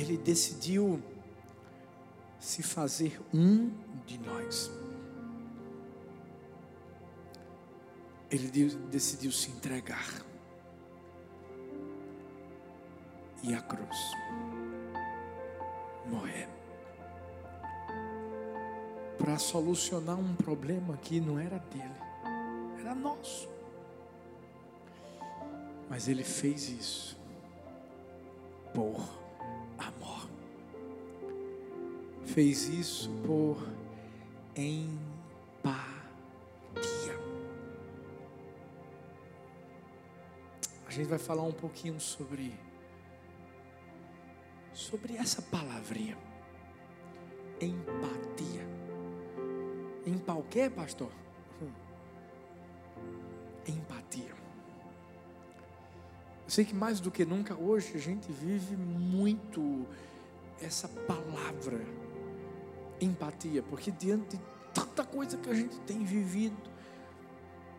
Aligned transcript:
ele 0.00 0.16
decidiu 0.16 1.02
se 2.38 2.62
fazer 2.62 3.20
um 3.34 3.70
de 4.06 4.18
nós. 4.18 4.70
Ele 8.30 8.48
decidiu 8.90 9.30
se 9.30 9.50
entregar. 9.50 10.24
E 13.42 13.54
a 13.54 13.60
cruz. 13.60 13.98
Morrer. 16.06 16.48
Para 19.18 19.38
solucionar 19.38 20.18
um 20.18 20.34
problema 20.34 20.96
que 20.96 21.20
não 21.20 21.38
era 21.38 21.58
dele, 21.58 21.94
era 22.78 22.94
nosso. 22.94 23.48
Mas 25.90 26.08
ele 26.08 26.24
fez 26.24 26.70
isso 26.70 27.20
por 28.72 29.19
Fez 32.34 32.68
isso 32.68 33.10
por 33.26 33.56
empatia. 34.54 35.74
A 40.86 40.90
gente 40.92 41.08
vai 41.08 41.18
falar 41.18 41.42
um 41.42 41.52
pouquinho 41.52 41.98
sobre 41.98 42.54
sobre 44.72 45.16
essa 45.16 45.42
palavrinha. 45.42 46.16
Empatia. 47.60 48.64
Empa 50.06 50.34
o 50.34 50.44
quê, 50.44 50.70
pastor? 50.70 51.10
Empatia. 53.66 54.36
Eu 56.44 56.50
sei 56.50 56.64
que 56.64 56.74
mais 56.76 57.00
do 57.00 57.10
que 57.10 57.24
nunca 57.24 57.56
hoje 57.56 57.96
a 57.96 57.98
gente 57.98 58.30
vive 58.30 58.76
muito 58.76 59.84
essa 60.60 60.86
palavra 60.86 61.99
empatia, 63.00 63.62
porque 63.62 63.90
diante 63.90 64.36
de 64.36 64.42
tanta 64.74 65.04
coisa 65.04 65.36
que 65.36 65.50
a 65.50 65.54
gente 65.54 65.78
tem 65.80 66.04
vivido, 66.04 66.56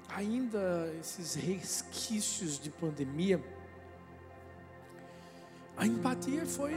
ainda 0.09 0.93
esses 0.99 1.35
resquícios 1.35 2.59
de 2.59 2.69
pandemia, 2.69 3.41
a 5.77 5.85
empatia 5.85 6.45
foi 6.45 6.73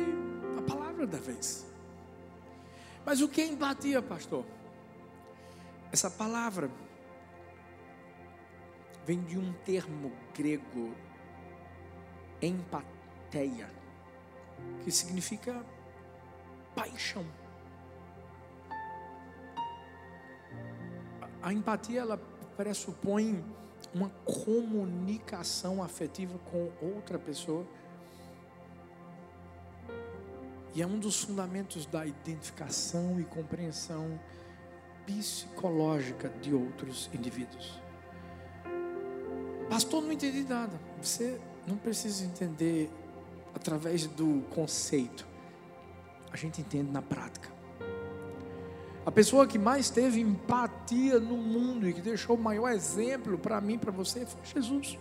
a 0.58 0.62
palavra 0.62 1.06
da 1.06 1.18
vez. 1.18 1.66
Mas 3.04 3.20
o 3.20 3.28
que 3.28 3.40
é 3.40 3.46
empatia, 3.46 4.00
pastor? 4.00 4.44
Essa 5.92 6.10
palavra 6.10 6.70
vem 9.04 9.20
de 9.22 9.38
um 9.38 9.52
termo 9.64 10.10
grego 10.34 10.94
empateia, 12.40 13.68
que 14.82 14.90
significa 14.90 15.64
paixão. 16.74 17.24
A 21.44 21.52
empatia 21.52 22.00
ela 22.00 22.18
pressupõe 22.56 23.44
uma 23.92 24.08
comunicação 24.24 25.82
afetiva 25.82 26.38
com 26.50 26.70
outra 26.80 27.18
pessoa. 27.18 27.66
E 30.74 30.80
é 30.80 30.86
um 30.86 30.98
dos 30.98 31.22
fundamentos 31.22 31.84
da 31.84 32.06
identificação 32.06 33.20
e 33.20 33.24
compreensão 33.24 34.18
psicológica 35.04 36.30
de 36.30 36.54
outros 36.54 37.10
indivíduos. 37.12 37.78
Pastor, 39.68 40.02
não 40.02 40.12
entendi 40.12 40.44
nada. 40.44 40.80
Você 41.02 41.38
não 41.66 41.76
precisa 41.76 42.24
entender 42.24 42.90
através 43.54 44.06
do 44.06 44.42
conceito. 44.54 45.26
A 46.32 46.38
gente 46.38 46.62
entende 46.62 46.90
na 46.90 47.02
prática. 47.02 47.52
A 49.04 49.12
pessoa 49.12 49.46
que 49.46 49.58
mais 49.58 49.90
teve 49.90 50.20
empatia 50.20 50.73
no 50.92 51.36
mundo 51.36 51.88
e 51.88 51.92
que 51.92 52.00
deixou 52.00 52.36
o 52.36 52.38
maior 52.38 52.70
exemplo 52.70 53.38
para 53.38 53.60
mim, 53.60 53.78
para 53.78 53.90
você, 53.90 54.26
foi 54.26 54.40
Jesus. 54.44 54.98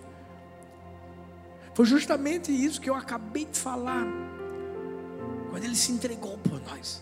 Foi 1.74 1.86
justamente 1.86 2.52
isso 2.52 2.80
que 2.80 2.90
eu 2.90 2.96
acabei 2.96 3.46
de 3.46 3.58
falar. 3.58 4.06
Quando 5.50 5.64
ele 5.64 5.76
se 5.76 5.92
entregou 5.92 6.38
por 6.38 6.62
nós. 6.62 7.02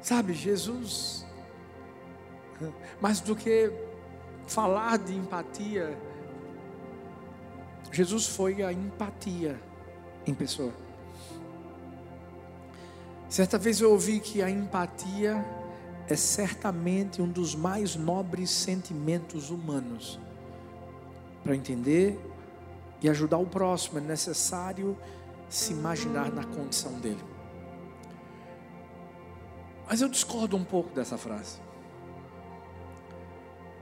Sabe, 0.00 0.32
Jesus, 0.32 1.26
mais 3.00 3.20
do 3.20 3.36
que 3.36 3.70
falar 4.46 4.98
de 4.98 5.14
empatia, 5.14 5.96
Jesus 7.92 8.26
foi 8.26 8.62
a 8.62 8.72
empatia 8.72 9.60
em 10.26 10.34
pessoa. 10.34 10.72
Certa 13.30 13.56
vez 13.56 13.80
eu 13.80 13.92
ouvi 13.92 14.18
que 14.18 14.42
a 14.42 14.50
empatia 14.50 15.44
é 16.08 16.16
certamente 16.16 17.22
um 17.22 17.28
dos 17.28 17.54
mais 17.54 17.94
nobres 17.94 18.50
sentimentos 18.50 19.50
humanos. 19.50 20.18
Para 21.44 21.54
entender 21.54 22.18
e 23.00 23.08
ajudar 23.08 23.38
o 23.38 23.46
próximo, 23.46 23.98
é 23.98 24.00
necessário 24.00 24.98
se 25.48 25.72
imaginar 25.72 26.32
na 26.32 26.42
condição 26.42 26.98
dele. 26.98 27.22
Mas 29.86 30.00
eu 30.02 30.08
discordo 30.08 30.56
um 30.56 30.64
pouco 30.64 30.92
dessa 30.92 31.16
frase. 31.16 31.60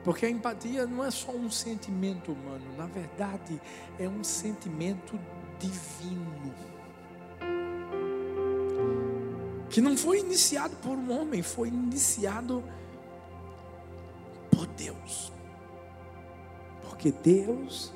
Porque 0.04 0.26
a 0.26 0.30
empatia 0.30 0.86
não 0.86 1.03
é 1.03 1.10
só 1.10 1.32
um 1.32 1.50
sentimento 1.50 2.32
humano, 2.32 2.76
na 2.76 2.84
verdade, 2.84 3.59
é 3.98 4.06
um 4.06 4.22
sentimento 4.22 5.19
divino. 5.59 6.78
Que 9.71 9.81
não 9.81 9.97
foi 9.97 10.21
iniciado 10.21 10.77
por 10.77 10.97
um 10.97 11.12
homem, 11.12 11.43
foi 11.43 11.69
iniciado 11.69 12.65
por 14.51 14.67
Deus. 14.67 15.33
Porque 16.83 17.12
Deus 17.12 17.93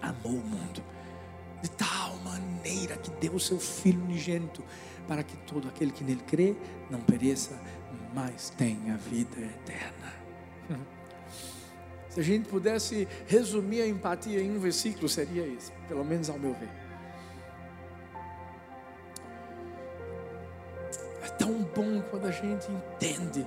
amou 0.00 0.32
o 0.32 0.46
mundo 0.46 0.82
de 1.62 1.70
tal 1.70 2.16
maneira 2.18 2.96
que 2.96 3.10
deu 3.12 3.34
o 3.34 3.40
seu 3.40 3.58
Filho 3.58 4.02
unigênito 4.02 4.62
para 5.06 5.22
que 5.22 5.36
todo 5.38 5.68
aquele 5.68 5.90
que 5.90 6.02
nele 6.02 6.22
crê 6.26 6.54
não 6.90 7.00
pereça, 7.00 7.58
mas 8.14 8.50
tenha 8.50 8.96
vida 8.96 9.40
eterna. 9.40 10.12
Se 12.10 12.20
a 12.20 12.22
gente 12.22 12.48
pudesse 12.48 13.06
resumir 13.26 13.82
a 13.82 13.86
empatia 13.86 14.40
em 14.40 14.56
um 14.56 14.58
versículo, 14.58 15.08
seria 15.08 15.46
esse, 15.46 15.70
pelo 15.86 16.04
menos 16.04 16.30
ao 16.30 16.38
meu 16.38 16.54
ver. 16.54 16.85
Bom 21.76 22.02
quando 22.10 22.26
a 22.26 22.30
gente 22.30 22.66
entende 22.72 23.46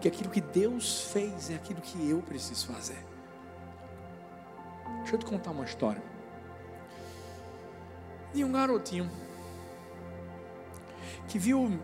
que 0.00 0.06
aquilo 0.06 0.30
que 0.30 0.40
Deus 0.40 1.10
fez 1.12 1.50
é 1.50 1.54
aquilo 1.54 1.80
que 1.80 2.08
eu 2.08 2.20
preciso 2.22 2.66
fazer. 2.66 3.02
Deixa 4.98 5.14
eu 5.14 5.18
te 5.18 5.24
contar 5.24 5.50
uma 5.50 5.64
história. 5.64 6.02
De 8.32 8.44
um 8.44 8.52
garotinho 8.52 9.10
que 11.26 11.38
viu 11.38 11.78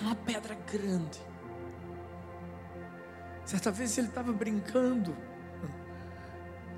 uma 0.00 0.14
pedra 0.14 0.54
grande 0.70 1.20
Certa 3.46 3.70
vez 3.70 3.96
ele 3.96 4.08
estava 4.08 4.32
brincando 4.32 5.16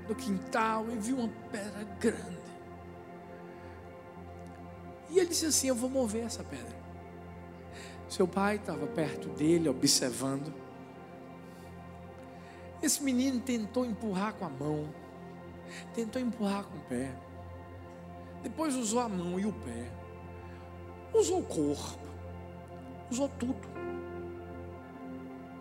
no 0.07 0.13
quintal 0.13 0.85
e 0.91 0.97
viu 0.97 1.17
uma 1.17 1.29
pedra 1.51 1.83
grande. 1.99 2.37
E 5.09 5.17
ele 5.17 5.29
disse 5.29 5.47
assim: 5.47 5.67
Eu 5.67 5.73
vou 5.75 5.89
mover 5.89 6.25
essa 6.25 6.43
pedra. 6.43 6.78
Seu 8.09 8.27
pai 8.27 8.55
estava 8.55 8.87
perto 8.87 9.29
dele, 9.29 9.69
observando. 9.69 10.51
Esse 12.81 13.03
menino 13.03 13.39
tentou 13.39 13.85
empurrar 13.85 14.33
com 14.33 14.45
a 14.45 14.49
mão, 14.49 14.89
tentou 15.93 16.19
empurrar 16.19 16.63
com 16.63 16.77
o 16.77 16.81
pé, 16.81 17.13
depois 18.41 18.75
usou 18.75 19.01
a 19.01 19.09
mão 19.09 19.39
e 19.39 19.45
o 19.45 19.53
pé, 19.53 19.91
usou 21.13 21.41
o 21.41 21.43
corpo, 21.43 21.99
usou 23.11 23.29
tudo 23.29 23.67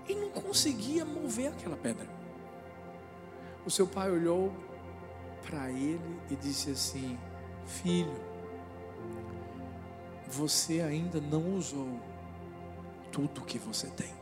e 0.09 0.15
não 0.15 0.31
conseguia 0.31 1.05
mover 1.05 1.49
aquela 1.49 1.77
pedra. 1.77 2.09
O 3.67 3.71
seu 3.71 3.87
pai 3.87 4.11
olhou 4.11 4.55
para 5.43 5.71
ele 5.71 6.21
e 6.31 6.37
disse 6.37 6.71
assim: 6.71 7.19
Filho, 7.67 8.15
você 10.29 10.81
ainda 10.81 11.21
não 11.21 11.57
usou 11.57 12.01
tudo 13.27 13.47
que 13.47 13.59
você 13.59 13.89
tem. 13.89 14.13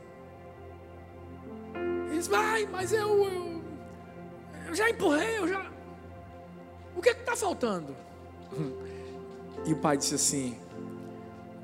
Ele 2.07 2.17
disse: 2.17 2.31
Vai, 2.31 2.67
mas 2.67 2.93
eu, 2.93 3.25
eu, 3.25 3.63
eu 4.69 4.75
já 4.75 4.89
empurrei, 4.89 5.39
eu 5.39 5.49
já. 5.49 5.71
O 6.97 7.03
que 7.03 7.11
é 7.11 7.13
está 7.13 7.37
faltando? 7.37 7.95
E 9.67 9.73
o 9.73 9.77
pai 9.77 9.97
disse 9.97 10.15
assim: 10.15 10.59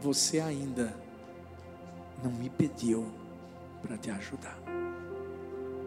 Você 0.00 0.40
ainda 0.40 0.94
não 2.22 2.30
me 2.30 2.50
pediu 2.50 3.10
para 3.80 3.96
te 3.96 4.10
ajudar. 4.10 4.58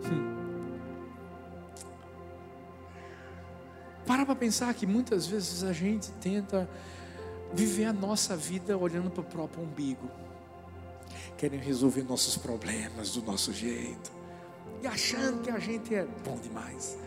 Hum. 0.05 0.35
Para 4.05 4.25
para 4.25 4.35
pensar 4.35 4.73
que 4.73 4.85
muitas 4.85 5.25
vezes 5.25 5.63
a 5.63 5.73
gente 5.73 6.11
tenta 6.13 6.69
viver 7.53 7.85
a 7.85 7.93
nossa 7.93 8.35
vida 8.35 8.77
olhando 8.77 9.09
para 9.09 9.21
o 9.21 9.23
próprio 9.23 9.63
umbigo. 9.63 10.09
Querem 11.37 11.59
resolver 11.59 12.03
nossos 12.03 12.37
problemas 12.37 13.11
do 13.11 13.21
nosso 13.21 13.51
jeito. 13.53 14.11
E 14.81 14.87
achando 14.87 15.41
que 15.41 15.49
a 15.49 15.59
gente 15.59 15.93
é 15.93 16.05
bom 16.23 16.37
demais. 16.37 16.97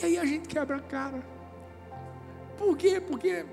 E 0.00 0.06
aí 0.06 0.18
a 0.18 0.24
gente 0.24 0.48
quebra 0.48 0.76
a 0.76 0.80
cara. 0.80 1.22
Por 2.58 2.76
quê? 2.76 3.00
Porque 3.00 3.44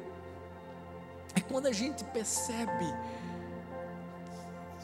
é 1.36 1.40
quando 1.40 1.68
a 1.68 1.72
gente 1.72 2.04
percebe 2.06 2.86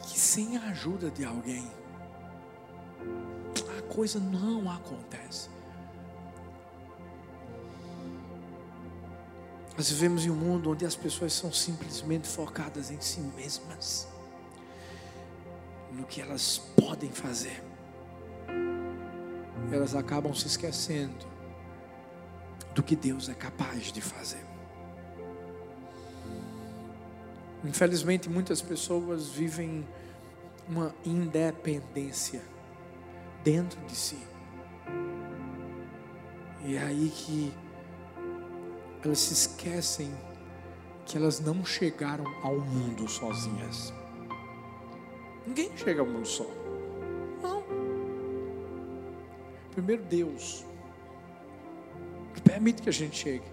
que 0.03 0.19
sem 0.19 0.57
a 0.57 0.69
ajuda 0.69 1.11
de 1.11 1.25
alguém, 1.25 1.69
a 3.77 3.93
coisa 3.93 4.19
não 4.19 4.69
acontece. 4.71 5.49
Nós 9.77 9.91
vivemos 9.91 10.25
em 10.25 10.31
um 10.31 10.35
mundo 10.35 10.71
onde 10.71 10.87
as 10.87 10.95
pessoas 10.95 11.33
são 11.33 11.53
simplesmente 11.53 12.27
focadas 12.27 12.89
em 12.89 12.99
si 12.99 13.19
mesmas, 13.19 14.07
no 15.93 16.03
que 16.03 16.19
elas 16.19 16.57
podem 16.75 17.11
fazer. 17.11 17.63
Elas 19.71 19.93
acabam 19.93 20.33
se 20.33 20.47
esquecendo 20.47 21.27
do 22.73 22.81
que 22.81 22.95
Deus 22.95 23.29
é 23.29 23.35
capaz 23.35 23.91
de 23.91 24.01
fazer. 24.01 24.43
Infelizmente, 27.63 28.27
muitas 28.29 28.63
pessoas 28.63 29.27
vivem 29.27 29.87
uma 30.67 30.93
independência 31.05 32.41
dentro 33.43 33.79
de 33.85 33.95
si. 33.95 34.17
E 36.65 36.75
é 36.75 36.83
aí 36.83 37.11
que 37.15 37.53
elas 39.07 39.19
se 39.19 39.33
esquecem 39.33 40.13
que 41.05 41.17
elas 41.17 41.39
não 41.39 41.63
chegaram 41.63 42.25
ao 42.43 42.59
mundo 42.59 43.07
sozinhas. 43.07 43.93
Ninguém 45.45 45.71
chega 45.77 46.01
ao 46.01 46.05
mundo 46.05 46.27
só. 46.27 46.45
Não. 47.41 47.63
Primeiro 49.71 50.03
Deus 50.03 50.65
que 52.33 52.41
permite 52.41 52.81
que 52.81 52.89
a 52.89 52.93
gente 52.93 53.15
chegue. 53.15 53.45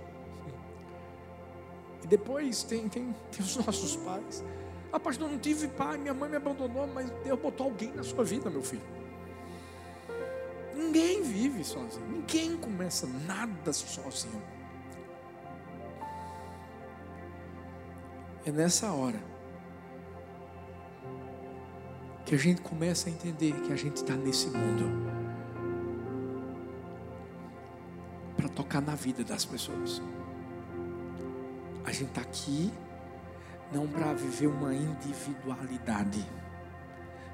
E 2.02 2.06
depois 2.08 2.64
tem, 2.64 2.88
tem, 2.88 3.14
tem 3.30 3.40
os 3.40 3.56
nossos 3.64 3.94
pais. 3.96 4.44
Ah, 4.92 4.98
pastor, 4.98 5.30
não 5.30 5.38
tive 5.38 5.68
pai, 5.68 5.96
minha 5.98 6.12
mãe 6.12 6.28
me 6.28 6.36
abandonou, 6.36 6.86
mas 6.88 7.08
Deus 7.22 7.38
botou 7.38 7.66
alguém 7.66 7.92
na 7.94 8.02
sua 8.02 8.24
vida, 8.24 8.50
meu 8.50 8.62
filho. 8.62 8.82
Ninguém 10.74 11.22
vive 11.22 11.62
sozinho, 11.62 12.06
ninguém 12.08 12.56
começa 12.56 13.06
nada 13.06 13.72
sozinho. 13.72 14.42
É 18.46 18.52
nessa 18.52 18.92
hora 18.92 19.18
que 22.26 22.34
a 22.34 22.38
gente 22.38 22.60
começa 22.60 23.08
a 23.08 23.12
entender 23.12 23.52
que 23.62 23.72
a 23.72 23.76
gente 23.76 23.96
está 23.96 24.14
nesse 24.14 24.48
mundo 24.48 24.84
para 28.36 28.46
tocar 28.50 28.82
na 28.82 28.94
vida 28.94 29.24
das 29.24 29.46
pessoas. 29.46 30.02
A 31.86 31.90
gente 31.90 32.08
está 32.08 32.20
aqui 32.20 32.70
não 33.72 33.86
para 33.88 34.12
viver 34.12 34.48
uma 34.48 34.74
individualidade. 34.74 36.22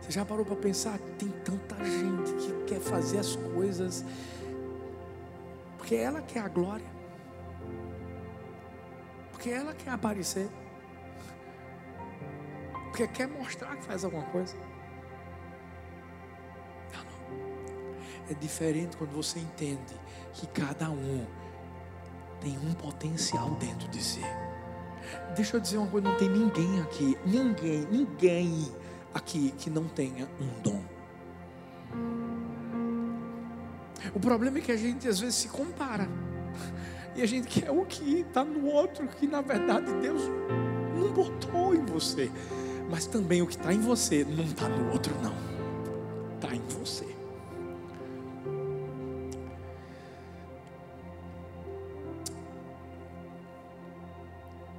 Você 0.00 0.12
já 0.12 0.24
parou 0.24 0.44
para 0.44 0.54
pensar 0.54 0.96
tem 1.18 1.28
tanta 1.44 1.74
gente 1.84 2.32
que 2.34 2.64
quer 2.66 2.80
fazer 2.80 3.18
as 3.18 3.34
coisas 3.34 4.04
porque 5.76 5.96
ela 5.96 6.22
quer 6.22 6.40
a 6.40 6.48
glória, 6.48 6.86
porque 9.32 9.50
ela 9.50 9.74
quer 9.74 9.90
aparecer 9.90 10.48
porque 13.00 13.06
quer 13.08 13.28
mostrar 13.28 13.76
que 13.76 13.84
faz 13.84 14.04
alguma 14.04 14.24
coisa. 14.24 14.54
Não, 16.92 17.02
não. 17.02 18.30
É 18.30 18.34
diferente 18.34 18.96
quando 18.96 19.12
você 19.12 19.38
entende 19.38 19.94
que 20.34 20.46
cada 20.48 20.90
um 20.90 21.26
tem 22.40 22.58
um 22.58 22.74
potencial 22.74 23.50
dentro 23.52 23.88
de 23.88 24.02
si. 24.02 24.20
Deixa 25.34 25.56
eu 25.56 25.60
dizer 25.60 25.78
uma 25.78 25.86
coisa: 25.86 26.08
não 26.08 26.16
tem 26.18 26.28
ninguém 26.28 26.80
aqui, 26.82 27.16
ninguém, 27.24 27.86
ninguém 27.90 28.72
aqui 29.14 29.52
que 29.52 29.70
não 29.70 29.88
tenha 29.88 30.28
um 30.38 30.60
dom. 30.62 30.82
O 34.14 34.20
problema 34.20 34.58
é 34.58 34.60
que 34.60 34.72
a 34.72 34.76
gente 34.76 35.08
às 35.08 35.20
vezes 35.20 35.36
se 35.36 35.48
compara. 35.48 36.08
E 37.16 37.22
a 37.22 37.26
gente 37.26 37.48
quer 37.48 37.70
o 37.70 37.84
que 37.84 38.20
está 38.20 38.44
no 38.44 38.66
outro, 38.66 39.06
que 39.08 39.26
na 39.26 39.40
verdade 39.40 39.92
Deus 40.00 40.22
não 40.94 41.12
botou 41.12 41.74
em 41.74 41.84
você. 41.84 42.30
Mas 42.90 43.06
também 43.06 43.40
o 43.40 43.46
que 43.46 43.56
está 43.56 43.72
em 43.72 43.80
você 43.80 44.24
não 44.24 44.44
está 44.44 44.68
no 44.68 44.92
outro, 44.92 45.14
não. 45.22 45.34
Está 46.34 46.54
em 46.54 46.60
você. 46.60 47.06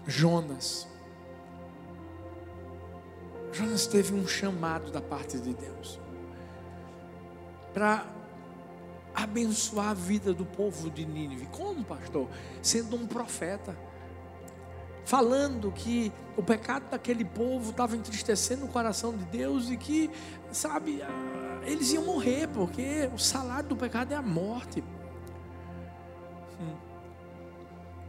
Jonas. 0.05 0.87
Jonas 3.53 3.87
teve 3.87 4.13
um 4.13 4.27
chamado 4.27 4.91
da 4.91 5.01
parte 5.01 5.39
de 5.39 5.53
Deus 5.53 5.99
para 7.73 8.05
abençoar 9.15 9.89
a 9.89 9.93
vida 9.93 10.33
do 10.33 10.45
povo 10.45 10.89
de 10.89 11.05
Nínive. 11.05 11.45
Como, 11.47 11.83
pastor? 11.83 12.27
Sendo 12.61 12.97
um 12.97 13.07
profeta 13.07 13.75
falando 15.05 15.71
que 15.71 16.11
o 16.37 16.43
pecado 16.43 16.89
daquele 16.89 17.25
povo 17.25 17.71
estava 17.71 17.95
entristecendo 17.95 18.65
o 18.65 18.67
coração 18.67 19.15
de 19.15 19.25
Deus 19.25 19.69
e 19.69 19.77
que, 19.77 20.09
sabe, 20.51 21.01
ah, 21.01 21.61
eles 21.63 21.91
iam 21.91 22.05
morrer, 22.05 22.47
porque 22.47 23.09
o 23.13 23.19
salário 23.19 23.69
do 23.69 23.75
pecado 23.75 24.13
é 24.13 24.15
a 24.15 24.21
morte. 24.21 24.83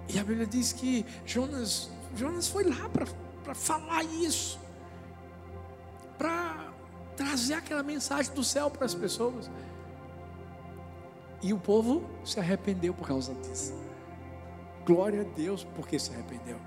E 0.09 0.19
a 0.19 0.25
Bíblia 0.25 0.47
diz 0.47 0.73
que 0.73 1.07
Jonas, 1.25 1.91
Jonas 2.15 2.47
foi 2.49 2.65
lá 2.65 2.89
para 3.43 3.55
falar 3.55 4.03
isso, 4.05 4.61
para 6.19 6.71
trazer 7.17 7.55
aquela 7.55 7.83
mensagem 7.83 8.33
do 8.35 8.45
céu 8.45 8.71
para 8.71 8.85
as 8.85 8.95
pessoas. 8.95 9.51
E 11.43 11.53
o 11.53 11.59
povo 11.59 12.05
se 12.25 12.39
arrependeu 12.39 12.95
por 12.95 13.07
causa 13.07 13.35
disso. 13.35 13.75
Glória 14.85 15.23
a 15.23 15.25
Deus 15.25 15.65
porque 15.75 15.99
se 15.99 16.13
arrependeu. 16.13 16.59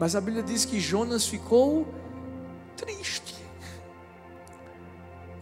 Mas 0.00 0.16
a 0.16 0.20
Bíblia 0.20 0.42
diz 0.42 0.64
que 0.64 0.80
Jonas 0.80 1.28
ficou 1.28 1.86
triste. 2.74 3.34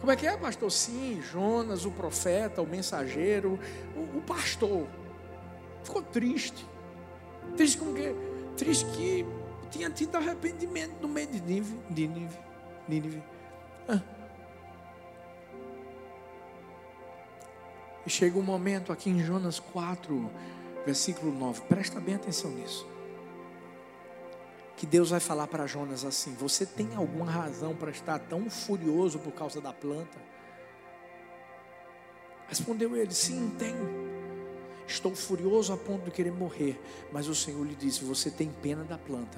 Como 0.01 0.11
é 0.11 0.17
que 0.17 0.27
é, 0.27 0.35
pastor? 0.35 0.69
Sim, 0.69 1.21
Jonas, 1.21 1.85
o 1.85 1.91
profeta, 1.91 2.61
o 2.61 2.67
mensageiro, 2.67 3.57
o, 3.95 4.17
o 4.17 4.21
pastor, 4.21 4.85
ficou 5.81 6.01
triste. 6.01 6.67
Triste 7.55 7.77
com 7.77 7.91
o 7.91 7.93
quê? 7.95 8.13
Triste 8.57 8.85
que 8.91 9.25
tinha 9.71 9.89
tido 9.89 10.17
arrependimento 10.17 11.01
no 11.01 11.07
meio 11.07 11.27
de 11.27 11.39
Nínive. 11.39 11.79
Nínive, 11.89 12.37
Nínive. 12.85 13.23
Ah. 13.87 14.01
E 18.05 18.09
chega 18.09 18.37
um 18.37 18.43
momento 18.43 18.91
aqui 18.91 19.09
em 19.09 19.23
Jonas 19.23 19.57
4, 19.57 20.29
versículo 20.85 21.31
9. 21.31 21.61
Presta 21.61 22.01
bem 22.01 22.15
atenção 22.15 22.51
nisso 22.51 22.98
que 24.79 24.85
Deus 24.85 25.09
vai 25.09 25.19
falar 25.19 25.45
para 25.47 25.67
Jonas 25.67 26.05
assim: 26.05 26.33
Você 26.35 26.65
tem 26.65 26.95
alguma 26.95 27.29
razão 27.29 27.75
para 27.75 27.91
estar 27.91 28.17
tão 28.17 28.49
furioso 28.49 29.19
por 29.19 29.33
causa 29.33 29.59
da 29.59 29.73
planta? 29.73 30.17
Respondeu 32.47 32.95
ele: 32.95 33.13
Sim, 33.13 33.53
tenho. 33.59 34.09
Estou 34.87 35.13
furioso 35.13 35.73
a 35.73 35.77
ponto 35.77 36.05
de 36.05 36.11
querer 36.11 36.31
morrer. 36.31 36.79
Mas 37.11 37.27
o 37.27 37.35
Senhor 37.35 37.61
lhe 37.67 37.75
disse: 37.75 38.05
Você 38.05 38.31
tem 38.31 38.49
pena 38.49 38.85
da 38.85 38.97
planta. 38.97 39.37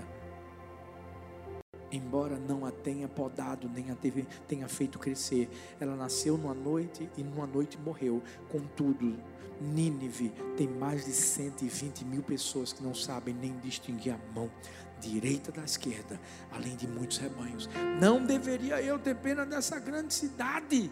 Embora 1.91 2.37
não 2.37 2.63
a 2.63 2.71
tenha 2.71 3.07
podado, 3.07 3.67
nem 3.67 3.89
a 3.89 3.95
teve, 3.95 4.27
tenha 4.47 4.67
feito 4.69 4.99
crescer, 4.99 5.49
ela 5.79 5.95
nasceu 5.95 6.37
numa 6.37 6.53
noite 6.53 7.09
e 7.17 7.23
numa 7.23 7.47
noite 7.47 7.79
morreu. 7.79 8.21
Contudo, 8.49 9.17
Nínive 9.59 10.31
tem 10.55 10.67
mais 10.67 11.03
de 11.03 11.11
120 11.11 12.05
mil 12.05 12.23
pessoas 12.23 12.71
que 12.71 12.81
não 12.81 12.93
sabem 12.93 13.33
nem 13.33 13.57
distinguir 13.59 14.13
a 14.13 14.19
mão 14.33 14.49
direita 15.01 15.51
da 15.51 15.63
esquerda, 15.63 16.19
além 16.51 16.75
de 16.75 16.87
muitos 16.87 17.17
rebanhos. 17.17 17.69
Não 17.99 18.23
deveria 18.25 18.81
eu 18.81 18.99
ter 18.99 19.15
pena 19.15 19.45
dessa 19.45 19.79
grande 19.79 20.13
cidade? 20.13 20.91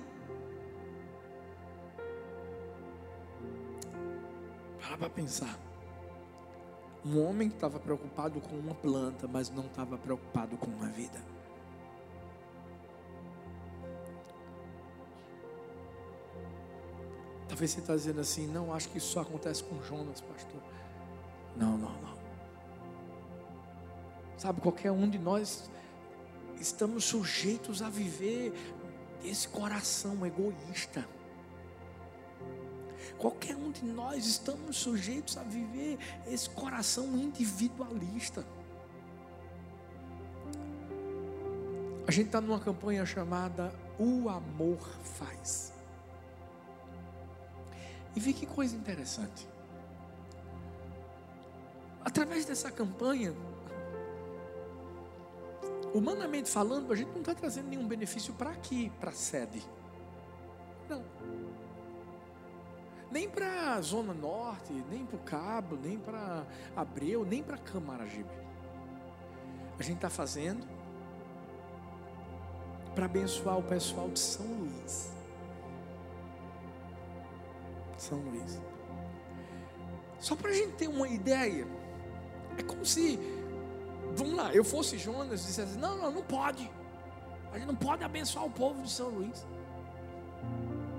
Para 4.80 4.98
para 4.98 5.10
pensar. 5.10 5.58
Um 7.06 7.24
homem 7.24 7.48
que 7.48 7.56
estava 7.56 7.80
preocupado 7.80 8.42
com 8.42 8.56
uma 8.58 8.76
planta, 8.76 9.28
mas 9.28 9.50
não 9.50 9.66
estava 9.66 9.98
preocupado 9.98 10.58
com 10.58 10.68
uma 10.68 10.88
vida. 10.88 11.20
Talvez 17.48 17.72
você 17.72 17.80
está 17.80 17.96
dizendo 17.96 18.22
assim, 18.22 18.48
não, 18.48 18.74
acho 18.74 18.90
que 18.90 18.98
isso 18.98 19.12
só 19.12 19.22
acontece 19.22 19.64
com 19.64 19.82
Jonas, 19.84 20.22
pastor. 20.22 20.62
Não, 21.56 21.78
não. 21.78 21.99
Sabe, 24.40 24.62
qualquer 24.62 24.90
um 24.90 25.10
de 25.10 25.20
nós 25.20 25.70
estamos 26.62 27.04
sujeitos 27.04 27.82
a 27.82 27.90
viver 27.90 28.54
esse 29.22 29.50
coração 29.50 30.26
egoísta. 30.26 31.06
Qualquer 33.18 33.58
um 33.58 33.70
de 33.70 33.84
nós 33.84 34.26
estamos 34.26 34.78
sujeitos 34.78 35.38
a 35.38 35.44
viver 35.44 36.00
esse 36.26 36.50
coração 36.52 37.18
individualista. 37.18 38.46
A 42.08 42.12
gente 42.12 42.28
está 42.28 42.40
numa 42.40 42.62
campanha 42.62 43.06
chamada 43.06 43.76
O 44.00 44.30
Amor 44.30 44.80
Faz. 45.04 45.74
E 48.16 48.22
vi 48.22 48.32
que 48.32 48.46
coisa 48.46 48.74
interessante. 48.74 49.46
Através 52.06 52.46
dessa 52.46 52.72
campanha, 52.72 53.36
humanamente 55.94 56.50
falando, 56.50 56.92
a 56.92 56.96
gente 56.96 57.12
não 57.12 57.20
está 57.20 57.34
trazendo 57.34 57.70
nenhum 57.70 57.88
benefício 57.88 58.34
para 58.34 58.52
aqui, 58.52 58.92
para 59.00 59.10
a 59.10 59.14
sede. 59.14 59.64
Não. 60.90 61.04
Nem 63.12 63.28
para 63.30 63.76
a 63.76 63.82
Zona 63.82 64.14
Norte, 64.14 64.72
nem 64.90 65.06
para 65.06 65.16
o 65.16 65.20
Cabo, 65.20 65.76
nem 65.76 65.98
para 65.98 66.46
Abreu, 66.76 67.26
nem 67.26 67.42
para 67.42 67.58
Camaragibe. 67.58 68.30
A 69.80 69.84
gente 69.84 69.96
está 69.96 70.10
fazendo 70.10 70.68
para 72.94 73.06
abençoar 73.06 73.58
o 73.58 73.64
pessoal 73.64 74.10
de 74.10 74.20
São 74.20 74.46
Luís. 74.46 75.12
São 77.98 78.20
Luís. 78.20 78.60
Só 80.20 80.36
para 80.36 80.52
a 80.52 80.54
gente 80.54 80.74
ter 80.74 80.88
uma 80.88 81.08
ideia, 81.08 81.66
é 82.58 82.64
como 82.64 82.86
se 82.86 83.18
vamos 84.16 84.36
lá, 84.36 84.54
eu 84.54 84.64
fosse 84.64 84.98
Jonas 84.98 85.44
e 85.44 85.46
dissesse, 85.48 85.78
não, 85.78 85.98
não, 85.98 86.12
não 86.12 86.24
pode. 86.24 86.70
A 87.52 87.58
gente 87.58 87.68
não 87.68 87.76
pode 87.76 88.04
abençoar 88.04 88.46
o 88.46 88.52
povo 88.52 88.82
de 88.82 88.92
São 88.92 89.10
Luís. 89.10 89.46
Hum. 90.44 90.90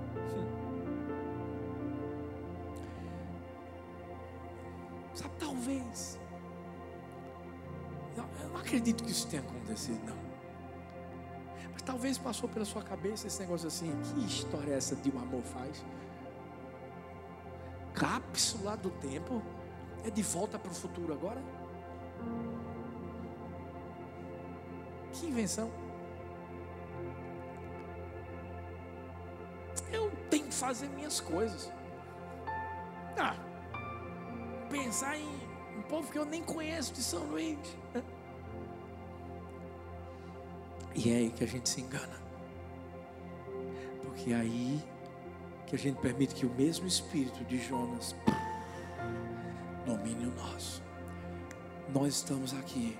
Sabe, 5.13 5.33
talvez. 5.39 6.19
Eu 8.41 8.49
não 8.49 8.59
acredito 8.59 9.03
que 9.03 9.11
isso 9.11 9.27
tenha 9.27 9.41
acontecido, 9.41 10.01
não. 10.05 10.17
Mas 11.71 11.81
talvez 11.81 12.17
passou 12.17 12.49
pela 12.49 12.65
sua 12.65 12.81
cabeça 12.81 13.27
esse 13.27 13.39
negócio 13.39 13.67
assim: 13.67 13.91
que 14.03 14.25
história 14.25 14.73
é 14.73 14.77
essa 14.77 14.95
de 14.95 15.09
um 15.11 15.19
amor 15.19 15.43
faz? 15.43 15.83
Cápsula 17.93 18.75
do 18.77 18.89
tempo? 18.89 19.41
É 20.03 20.09
de 20.09 20.23
volta 20.23 20.57
para 20.57 20.71
o 20.71 20.75
futuro 20.75 21.13
agora? 21.13 21.41
Que 25.21 25.27
invenção. 25.27 25.69
Eu 29.93 30.11
tenho 30.31 30.47
que 30.47 30.53
fazer 30.55 30.89
minhas 30.89 31.19
coisas. 31.21 31.71
Ah, 33.15 33.35
pensar 34.67 35.15
em 35.15 35.29
um 35.77 35.83
povo 35.83 36.11
que 36.11 36.17
eu 36.17 36.25
nem 36.25 36.43
conheço 36.43 36.91
de 36.91 37.03
São 37.03 37.23
Luís. 37.25 37.59
E 40.95 41.11
é 41.11 41.17
aí 41.17 41.29
que 41.29 41.43
a 41.43 41.47
gente 41.47 41.69
se 41.69 41.81
engana. 41.81 42.19
Porque 44.01 44.31
é 44.31 44.37
aí 44.37 44.83
que 45.67 45.75
a 45.75 45.77
gente 45.77 46.01
permite 46.01 46.33
que 46.33 46.47
o 46.47 46.49
mesmo 46.49 46.87
espírito 46.87 47.43
de 47.43 47.59
Jonas 47.59 48.15
domine 49.85 50.25
o 50.25 50.31
nosso. 50.31 50.81
Nós 51.93 52.15
estamos 52.15 52.55
aqui 52.55 52.97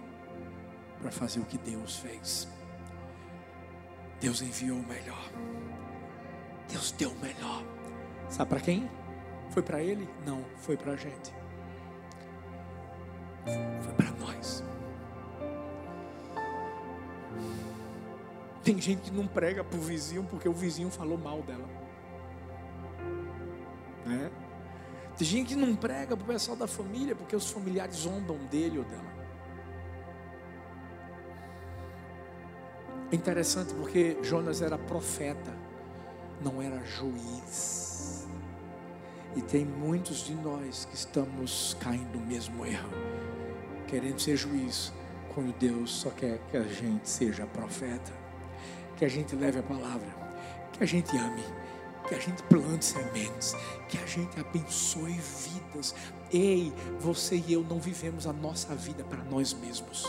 para 1.02 1.12
fazer 1.12 1.40
o 1.40 1.46
que 1.46 1.58
Deus 1.58 1.98
fez. 1.98 2.48
Deus 4.20 4.42
enviou 4.42 4.78
o 4.78 4.88
melhor. 4.88 5.30
Deus 6.70 6.92
deu 6.92 7.10
o 7.10 7.20
melhor. 7.20 7.64
Sabe 8.30 8.50
para 8.50 8.60
quem? 8.60 8.90
Foi 9.50 9.64
para 9.64 9.82
ele? 9.82 10.08
Não, 10.26 10.46
foi 10.58 10.78
para 10.78 10.94
a 10.94 10.96
gente. 10.96 11.34
Foi 13.82 13.94
para 13.94 14.12
nós. 14.12 14.64
Tem 18.64 18.80
gente 18.80 19.02
que 19.02 19.12
não 19.12 19.28
prega 19.28 19.64
para 19.64 19.78
o 19.78 19.82
vizinho 19.82 20.24
porque 20.30 20.48
o 20.48 20.54
vizinho 20.54 20.92
falou 20.92 21.18
mal 21.18 21.42
dela. 21.42 21.68
Né? 24.06 24.32
Tem 25.18 25.28
gente 25.28 25.50
que 25.50 25.56
não 25.56 25.76
prega 25.76 26.16
para 26.16 26.24
o 26.24 26.28
pessoal 26.28 26.56
da 26.56 26.68
família 26.68 27.16
porque 27.16 27.36
os 27.36 27.50
familiares 27.50 27.96
zombam 27.96 28.38
dele 28.46 28.78
ou 28.78 28.86
dela. 28.86 29.21
É 33.12 33.16
interessante 33.16 33.74
porque 33.74 34.18
Jonas 34.24 34.62
era 34.62 34.78
profeta, 34.78 35.54
não 36.42 36.62
era 36.62 36.82
juiz. 36.86 38.26
E 39.36 39.42
tem 39.42 39.66
muitos 39.66 40.26
de 40.26 40.34
nós 40.34 40.86
que 40.86 40.96
estamos 40.96 41.76
caindo 41.82 42.18
no 42.18 42.26
mesmo 42.26 42.66
erro, 42.66 42.90
querendo 43.86 44.18
ser 44.18 44.38
juiz, 44.38 44.94
quando 45.36 45.54
Deus 45.58 45.92
só 45.92 46.10
quer 46.10 46.40
que 46.50 46.56
a 46.56 46.64
gente 46.64 47.10
seja 47.10 47.46
profeta, 47.46 48.14
que 48.96 49.04
a 49.04 49.10
gente 49.10 49.36
leve 49.36 49.60
a 49.60 49.64
palavra, 49.64 50.08
que 50.72 50.82
a 50.82 50.88
gente 50.88 51.16
ame, 51.18 51.44
que 52.08 52.16
a 52.16 52.20
gente 52.20 52.42
plante 52.44 52.86
sementes, 52.86 53.54
que 53.90 53.98
a 53.98 54.06
gente 54.06 54.40
abençoe 54.40 55.20
vidas. 55.20 55.94
Ei, 56.32 56.72
você 56.98 57.36
e 57.46 57.52
eu 57.52 57.62
não 57.62 57.80
vivemos 57.80 58.26
a 58.26 58.32
nossa 58.32 58.74
vida 58.74 59.04
para 59.04 59.22
nós 59.26 59.54
mesmos. 59.54 60.06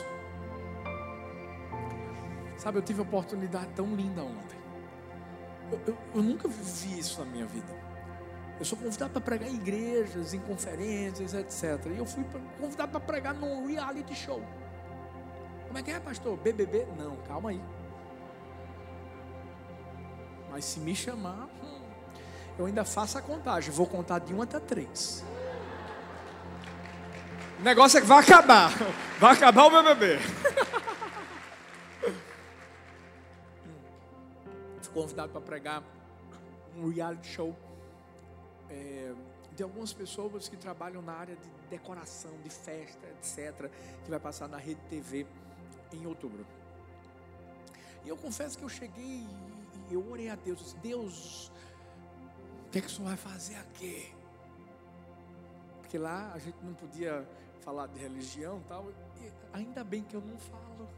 Sabe, 2.62 2.78
eu 2.78 2.82
tive 2.82 3.00
uma 3.00 3.08
oportunidade 3.08 3.70
tão 3.74 3.92
linda 3.92 4.22
ontem. 4.22 4.56
Eu, 5.72 5.80
eu, 5.84 5.98
eu 6.14 6.22
nunca 6.22 6.46
vivi 6.46 6.96
isso 6.96 7.18
na 7.18 7.26
minha 7.26 7.44
vida. 7.44 7.74
Eu 8.56 8.64
sou 8.64 8.78
convidado 8.78 9.10
para 9.10 9.20
pregar 9.20 9.48
em 9.48 9.56
igrejas, 9.56 10.32
em 10.32 10.38
conferências, 10.38 11.34
etc. 11.34 11.84
E 11.92 11.98
eu 11.98 12.06
fui 12.06 12.24
convidado 12.60 12.92
para 12.92 13.00
pregar 13.00 13.34
num 13.34 13.66
reality 13.66 14.14
show. 14.14 14.40
Como 15.66 15.76
é 15.76 15.82
que 15.82 15.90
é, 15.90 15.98
pastor? 15.98 16.36
BBB? 16.36 16.86
Não, 16.96 17.16
calma 17.26 17.50
aí. 17.50 17.60
Mas 20.48 20.64
se 20.64 20.78
me 20.78 20.94
chamar, 20.94 21.48
hum, 21.64 21.80
eu 22.60 22.66
ainda 22.66 22.84
faço 22.84 23.18
a 23.18 23.22
contagem. 23.22 23.72
Vou 23.72 23.88
contar 23.88 24.20
de 24.20 24.32
um 24.32 24.40
até 24.40 24.60
três. 24.60 25.24
O 27.58 27.62
negócio 27.64 27.98
é 27.98 28.00
que 28.00 28.06
vai 28.06 28.20
acabar. 28.20 28.70
Vai 29.18 29.32
acabar 29.32 29.64
o 29.64 29.70
BBB. 29.82 30.18
convidado 34.92 35.32
para 35.32 35.40
pregar 35.40 35.82
um 36.76 36.88
reality 36.88 37.28
show 37.28 37.56
é, 38.70 39.14
de 39.54 39.62
algumas 39.62 39.92
pessoas 39.92 40.48
que 40.48 40.56
trabalham 40.56 41.02
na 41.02 41.12
área 41.12 41.36
de 41.36 41.48
decoração, 41.68 42.30
de 42.42 42.50
festa, 42.50 43.06
etc., 43.08 43.70
que 44.04 44.10
vai 44.10 44.18
passar 44.18 44.48
na 44.48 44.56
Rede 44.56 44.80
TV 44.88 45.26
em 45.92 46.06
outubro. 46.06 46.46
E 48.04 48.08
eu 48.08 48.16
confesso 48.16 48.58
que 48.58 48.64
eu 48.64 48.68
cheguei 48.68 49.26
e 49.90 49.94
eu 49.94 50.10
orei 50.10 50.30
a 50.30 50.34
Deus, 50.34 50.58
disse, 50.58 50.76
Deus, 50.78 51.52
o 52.66 52.70
que 52.70 52.78
é 52.78 52.80
que 52.80 52.86
o 52.86 52.90
Senhor 52.90 53.08
vai 53.08 53.16
fazer 53.16 53.56
aqui? 53.56 54.12
Porque 55.80 55.98
lá 55.98 56.32
a 56.32 56.38
gente 56.38 56.56
não 56.62 56.74
podia 56.74 57.26
falar 57.60 57.86
de 57.88 57.98
religião 57.98 58.62
tal, 58.66 58.90
e 59.20 59.30
ainda 59.52 59.84
bem 59.84 60.02
que 60.02 60.16
eu 60.16 60.20
não 60.20 60.38
falo. 60.38 60.88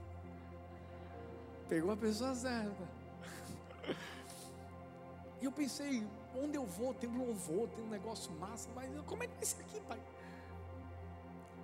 Pegou 1.68 1.90
a 1.90 1.96
pessoa 1.96 2.34
certa. 2.34 2.93
E 5.40 5.44
eu 5.44 5.52
pensei, 5.52 6.06
onde 6.34 6.56
eu 6.56 6.64
vou, 6.64 6.94
tem 6.94 7.10
louvor, 7.10 7.68
tem 7.68 7.84
um 7.84 7.88
negócio 7.88 8.32
massa, 8.32 8.68
mas 8.74 8.88
como 9.06 9.22
é 9.22 9.26
que 9.26 9.34
vai 9.34 9.44
ser 9.44 9.60
aqui, 9.60 9.80
pai? 9.80 10.00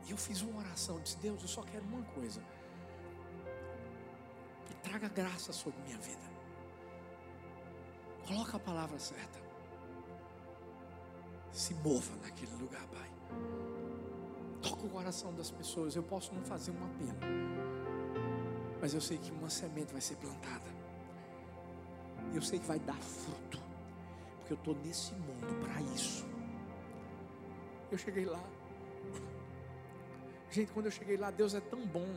E 0.07 0.11
eu 0.11 0.17
fiz 0.17 0.43
uma 0.43 0.61
oração, 0.61 1.01
disse, 1.01 1.17
Deus, 1.19 1.41
eu 1.41 1.49
só 1.49 1.63
quero 1.63 1.85
uma 1.85 2.03
coisa. 2.03 2.43
Que 4.67 4.75
traga 4.77 5.09
graça 5.09 5.53
sobre 5.53 5.81
minha 5.83 5.99
vida. 5.99 6.31
Coloca 8.27 8.57
a 8.57 8.61
palavra 8.61 8.99
certa. 8.99 9.39
Se 11.53 11.75
mova 11.75 12.15
naquele 12.23 12.55
lugar, 12.57 12.87
pai. 12.89 13.11
Toca 14.63 14.87
o 14.87 14.91
coração 14.91 15.35
das 15.35 15.51
pessoas. 15.51 15.97
Eu 15.97 16.03
posso 16.03 16.35
não 16.35 16.45
fazer 16.45 16.71
uma 16.71 16.89
pena. 16.91 17.19
Mas 18.81 18.95
eu 18.95 19.01
sei 19.01 19.19
que 19.19 19.33
uma 19.33 19.51
semente 19.51 19.93
vai 19.93 20.01
ser 20.01 20.17
plantada. 20.17 20.80
Eu 22.35 22.43
sei 22.43 22.59
que 22.59 22.67
vai 22.67 22.79
dar 22.79 22.97
fruto. 22.97 23.61
Porque 24.39 24.53
eu 24.53 24.57
estou 24.57 24.75
nesse 24.77 25.13
mundo 25.15 25.61
para 25.65 25.81
isso. 25.95 26.27
Eu 27.91 27.99
cheguei 27.99 28.25
lá. 28.25 28.43
Gente, 30.51 30.73
quando 30.73 30.87
eu 30.87 30.93
cheguei 30.93 31.17
lá, 31.17 31.31
Deus 31.31 31.55
é 31.55 31.61
tão 31.61 31.87
bom 31.87 32.09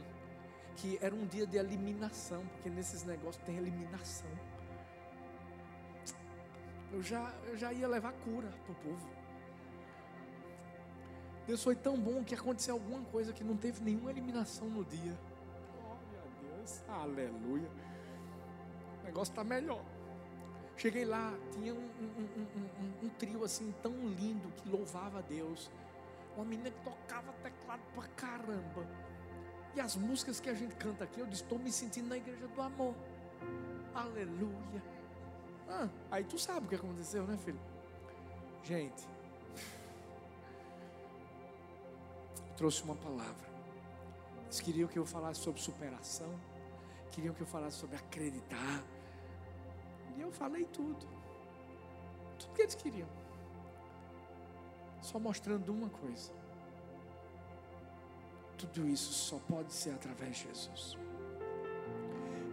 que 0.76 0.98
era 1.02 1.14
um 1.14 1.26
dia 1.26 1.46
de 1.46 1.58
eliminação, 1.58 2.46
porque 2.48 2.70
nesses 2.70 3.04
negócios 3.04 3.44
tem 3.46 3.58
eliminação. 3.58 4.30
eu 6.94 7.02
já, 7.02 7.34
eu 7.48 7.58
já 7.58 7.74
ia 7.74 7.88
levar 7.88 8.14
cura 8.14 8.48
para 8.66 8.72
o 8.72 8.76
povo. 8.76 9.10
Deus 11.48 11.62
foi 11.62 11.76
tão 11.76 12.00
bom 12.00 12.24
que 12.24 12.36
aconteceu 12.36 12.76
alguma 12.76 13.04
coisa 13.06 13.34
que 13.34 13.44
não 13.44 13.58
teve 13.58 13.84
nenhuma 13.84 14.12
eliminação 14.12 14.70
no 14.70 14.86
dia. 14.86 15.18
Glória 15.82 16.20
a 16.22 16.56
Deus, 16.56 16.84
aleluia. 16.88 17.70
O 19.02 19.06
negócio 19.06 19.32
está 19.32 19.44
melhor. 19.44 19.84
Cheguei 20.76 21.06
lá, 21.06 21.34
tinha 21.52 21.74
um, 21.74 21.78
um, 21.78 22.28
um, 22.38 23.06
um, 23.06 23.10
trio 23.10 23.44
assim 23.44 23.74
tão 23.82 23.94
lindo 23.94 24.50
que 24.58 24.70
louvava 24.70 25.20
a 25.20 25.22
Deus. 25.22 25.72
Uma 26.36 26.46
menina 26.46 26.72
que 26.72 26.84
tocava 26.84 27.32
teclado 27.44 27.82
pra 27.94 28.08
caramba. 28.16 28.86
E 29.76 29.80
as 29.80 29.96
músicas 29.96 30.40
que 30.40 30.50
a 30.50 30.54
gente 30.54 30.76
canta 30.76 31.04
aqui, 31.04 31.20
eu 31.20 31.28
disse, 31.28 31.44
estou 31.44 31.60
me 31.60 31.72
sentindo 31.72 32.10
na 32.10 32.18
igreja 32.18 32.48
do 32.48 32.62
amor. 32.62 32.96
Aleluia. 33.94 34.84
Ah, 35.70 35.88
aí 36.12 36.24
tu 36.24 36.38
sabe 36.38 36.66
o 36.66 36.70
que 36.70 36.76
aconteceu, 36.76 37.26
né, 37.26 37.38
filho? 37.38 37.60
Gente, 38.64 39.08
trouxe 42.56 42.84
uma 42.84 42.96
palavra. 42.96 43.54
Eles 44.46 44.60
queriam 44.60 44.88
que 44.88 44.98
eu 44.98 45.06
falasse 45.06 45.42
sobre 45.42 45.62
superação, 45.62 46.30
queriam 47.12 47.34
que 47.34 47.42
eu 47.42 47.48
falasse 47.48 47.78
sobre 47.78 47.96
acreditar. 47.96 48.84
Falei 50.34 50.66
tudo. 50.66 51.08
Tudo 52.40 52.54
que 52.54 52.62
eles 52.62 52.76
queriam. 52.76 53.08
Só 55.02 55.20
mostrando 55.20 55.72
uma 55.72 55.90
coisa. 55.90 56.32
Tudo 58.58 58.88
isso 58.88 59.12
só 59.14 59.38
pode 59.48 59.74
ser 59.74 59.92
através 59.92 60.38
de 60.38 60.44
Jesus. 60.44 60.98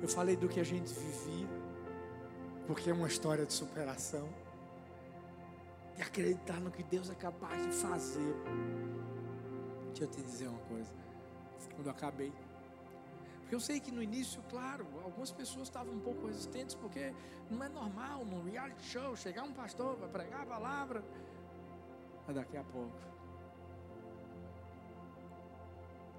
Eu 0.02 0.08
falei 0.08 0.36
do 0.36 0.48
que 0.48 0.58
a 0.58 0.64
gente 0.64 0.92
vivia, 0.92 1.48
porque 2.66 2.90
é 2.90 2.92
uma 2.92 3.06
história 3.06 3.44
de 3.44 3.52
superação, 3.52 4.28
de 5.94 6.02
acreditar 6.02 6.58
no 6.60 6.70
que 6.70 6.82
Deus 6.82 7.10
é 7.10 7.14
capaz 7.14 7.62
de 7.66 7.72
fazer. 7.72 8.34
Deixa 9.88 10.04
eu 10.04 10.08
te 10.08 10.22
dizer 10.22 10.48
uma 10.48 10.60
coisa. 10.60 10.92
Quando 11.74 11.86
eu 11.86 11.92
acabei. 11.92 12.32
Eu 13.50 13.58
sei 13.58 13.80
que 13.80 13.90
no 13.90 14.00
início, 14.00 14.40
claro, 14.48 14.86
algumas 15.02 15.32
pessoas 15.32 15.66
estavam 15.66 15.92
um 15.92 15.98
pouco 15.98 16.26
resistentes, 16.28 16.76
porque 16.76 17.12
não 17.50 17.64
é 17.64 17.68
normal 17.68 18.24
num 18.24 18.44
reality 18.44 18.84
show 18.84 19.16
chegar 19.16 19.42
um 19.42 19.52
pastor 19.52 19.96
para 19.96 20.08
pregar 20.08 20.42
a 20.42 20.46
palavra. 20.46 21.04
Mas 22.26 22.36
daqui 22.36 22.56
a 22.56 22.62
pouco, 22.62 22.96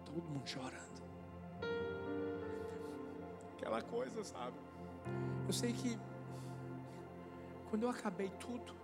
todo 0.05 0.21
mundo 0.23 0.45
chorando. 0.45 1.01
Aquela 3.55 3.81
coisa, 3.81 4.23
sabe? 4.25 4.57
Eu 5.47 5.53
sei 5.53 5.71
que 5.71 5.97
quando 7.69 7.83
eu 7.83 7.89
acabei 7.89 8.29
tudo, 8.31 8.75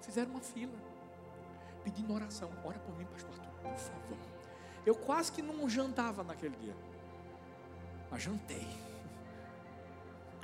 fizeram 0.00 0.32
uma 0.32 0.40
fila 0.40 0.76
pedindo 1.84 2.12
oração. 2.12 2.50
Ora 2.64 2.80
por 2.80 2.98
mim, 2.98 3.06
pastor 3.06 3.30
Arthur, 3.30 3.52
por 3.62 3.78
favor. 3.78 4.18
Eu 4.84 4.96
quase 4.96 5.30
que 5.30 5.40
não 5.40 5.68
jantava 5.68 6.24
naquele 6.24 6.56
dia. 6.56 6.74
Mas 8.10 8.22
jantei. 8.22 8.66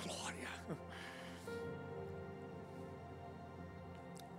Glória. 0.03 0.49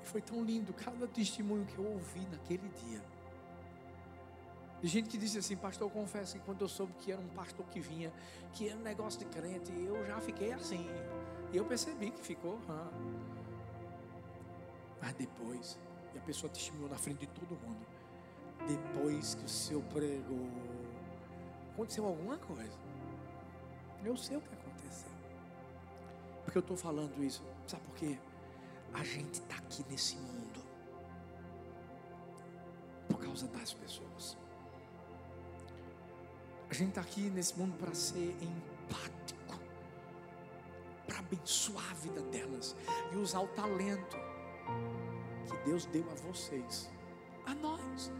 E 0.01 0.05
foi 0.05 0.21
tão 0.21 0.43
lindo 0.43 0.73
cada 0.73 1.07
testemunho 1.07 1.65
que 1.65 1.77
eu 1.77 1.85
ouvi 1.85 2.25
naquele 2.31 2.67
dia. 2.69 3.01
De 4.81 4.87
gente 4.87 5.09
que 5.09 5.17
disse 5.17 5.37
assim, 5.37 5.55
pastor, 5.55 5.87
eu 5.87 5.91
confesso 5.91 6.37
que 6.37 6.45
quando 6.45 6.61
eu 6.61 6.67
soube 6.67 6.93
que 6.99 7.11
era 7.11 7.19
um 7.19 7.29
pastor 7.29 7.65
que 7.67 7.79
vinha, 7.79 8.13
que 8.53 8.69
era 8.69 8.77
um 8.77 8.83
negócio 8.83 9.19
de 9.19 9.25
crente, 9.25 9.71
eu 9.71 10.05
já 10.05 10.21
fiquei 10.21 10.53
assim. 10.53 10.85
E 11.51 11.57
eu 11.57 11.65
percebi 11.65 12.11
que 12.11 12.21
ficou. 12.21 12.59
Mas 15.01 15.13
depois, 15.13 15.79
e 16.13 16.17
a 16.17 16.21
pessoa 16.21 16.51
testemunhou 16.51 16.89
na 16.89 16.97
frente 16.97 17.19
de 17.19 17.27
todo 17.27 17.57
mundo. 17.65 17.85
Depois 18.67 19.35
que 19.35 19.45
o 19.45 19.49
Senhor 19.49 19.83
pregou, 19.85 20.49
aconteceu 21.73 22.05
alguma 22.05 22.37
coisa. 22.37 22.77
Eu 24.03 24.15
sei 24.17 24.37
o 24.37 24.41
que 24.41 24.53
aconteceu. 24.53 25.11
Porque 26.43 26.57
eu 26.57 26.61
estou 26.61 26.77
falando 26.77 27.23
isso. 27.23 27.43
Sabe 27.67 27.83
por 27.83 27.95
quê? 27.95 28.17
A 28.93 29.03
gente 29.03 29.33
está 29.33 29.55
aqui 29.55 29.83
nesse 29.89 30.15
mundo 30.17 30.63
por 33.09 33.19
causa 33.19 33.47
das 33.47 33.73
pessoas. 33.73 34.37
A 36.69 36.73
gente 36.73 36.89
está 36.89 37.01
aqui 37.01 37.29
nesse 37.29 37.57
mundo 37.57 37.77
para 37.77 37.93
ser 37.93 38.35
empático, 38.41 39.59
para 41.05 41.19
abençoar 41.19 41.91
a 41.91 41.93
vida 41.93 42.21
delas 42.23 42.75
e 43.11 43.17
usar 43.17 43.39
o 43.41 43.47
talento 43.49 44.17
que 45.47 45.57
Deus 45.65 45.85
deu 45.85 46.09
a 46.11 46.15
vocês, 46.15 46.89
a 47.45 47.53
nós. 47.55 48.11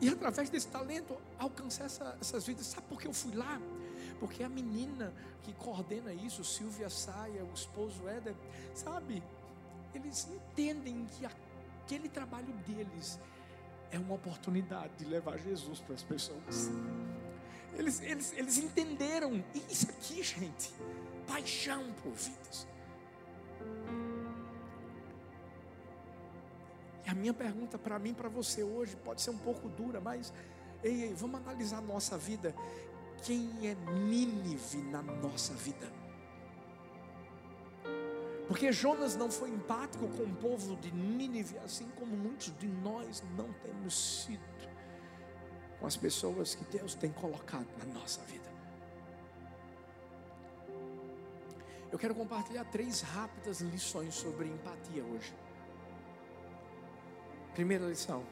E 0.00 0.08
através 0.08 0.48
desse 0.48 0.68
talento 0.68 1.16
alcançar 1.38 1.84
essa, 1.84 2.16
essas 2.20 2.46
vidas. 2.46 2.66
Sabe 2.66 2.86
por 2.88 3.00
que 3.00 3.06
eu 3.06 3.12
fui 3.12 3.34
lá? 3.34 3.60
Porque 4.20 4.44
a 4.44 4.48
menina 4.48 5.12
que 5.42 5.52
coordena 5.54 6.12
isso, 6.12 6.44
Silvia 6.44 6.88
Saia, 6.88 7.44
o 7.44 7.52
esposo 7.52 8.06
Éder, 8.06 8.34
sabe? 8.74 9.22
Eles 9.94 10.28
entendem 10.28 11.06
que 11.06 11.26
aquele 11.26 12.08
trabalho 12.08 12.52
deles 12.66 13.18
é 13.90 13.98
uma 13.98 14.14
oportunidade 14.14 14.92
de 14.98 15.06
levar 15.06 15.38
Jesus 15.38 15.80
para 15.80 15.94
as 15.94 16.02
pessoas. 16.02 16.70
Eles, 17.76 18.00
eles, 18.02 18.32
eles 18.36 18.58
entenderam 18.58 19.42
isso 19.68 19.90
aqui, 19.90 20.22
gente. 20.22 20.70
Paixão 21.26 21.92
por 22.02 22.12
vidas. 22.12 22.68
a 27.10 27.14
minha 27.14 27.34
pergunta 27.34 27.76
para 27.76 27.98
mim, 27.98 28.14
para 28.14 28.28
você 28.28 28.62
hoje, 28.62 28.96
pode 28.96 29.20
ser 29.20 29.30
um 29.30 29.38
pouco 29.38 29.68
dura, 29.68 30.00
mas 30.00 30.32
ei, 30.82 31.04
ei, 31.04 31.14
vamos 31.14 31.40
analisar 31.40 31.78
a 31.78 31.82
nossa 31.82 32.16
vida. 32.16 32.54
Quem 33.22 33.50
é 33.62 33.74
Nínive 33.92 34.78
na 34.82 35.02
nossa 35.02 35.54
vida? 35.54 35.92
Porque 38.48 38.72
Jonas 38.72 39.14
não 39.14 39.30
foi 39.30 39.50
empático 39.50 40.08
com 40.08 40.24
o 40.24 40.36
povo 40.36 40.74
de 40.76 40.90
Nínive, 40.90 41.58
assim 41.58 41.88
como 41.96 42.16
muitos 42.16 42.52
de 42.58 42.66
nós 42.66 43.22
não 43.36 43.52
temos 43.52 44.24
sido 44.24 44.42
com 45.78 45.86
as 45.86 45.96
pessoas 45.96 46.54
que 46.54 46.64
Deus 46.64 46.94
tem 46.94 47.10
colocado 47.10 47.68
na 47.78 47.94
nossa 47.94 48.20
vida. 48.22 48.50
Eu 51.92 51.98
quero 51.98 52.14
compartilhar 52.14 52.64
três 52.64 53.00
rápidas 53.00 53.60
lições 53.60 54.14
sobre 54.14 54.46
empatia 54.46 55.04
hoje. 55.04 55.34
Primeira 57.54 57.86
lição: 57.86 58.24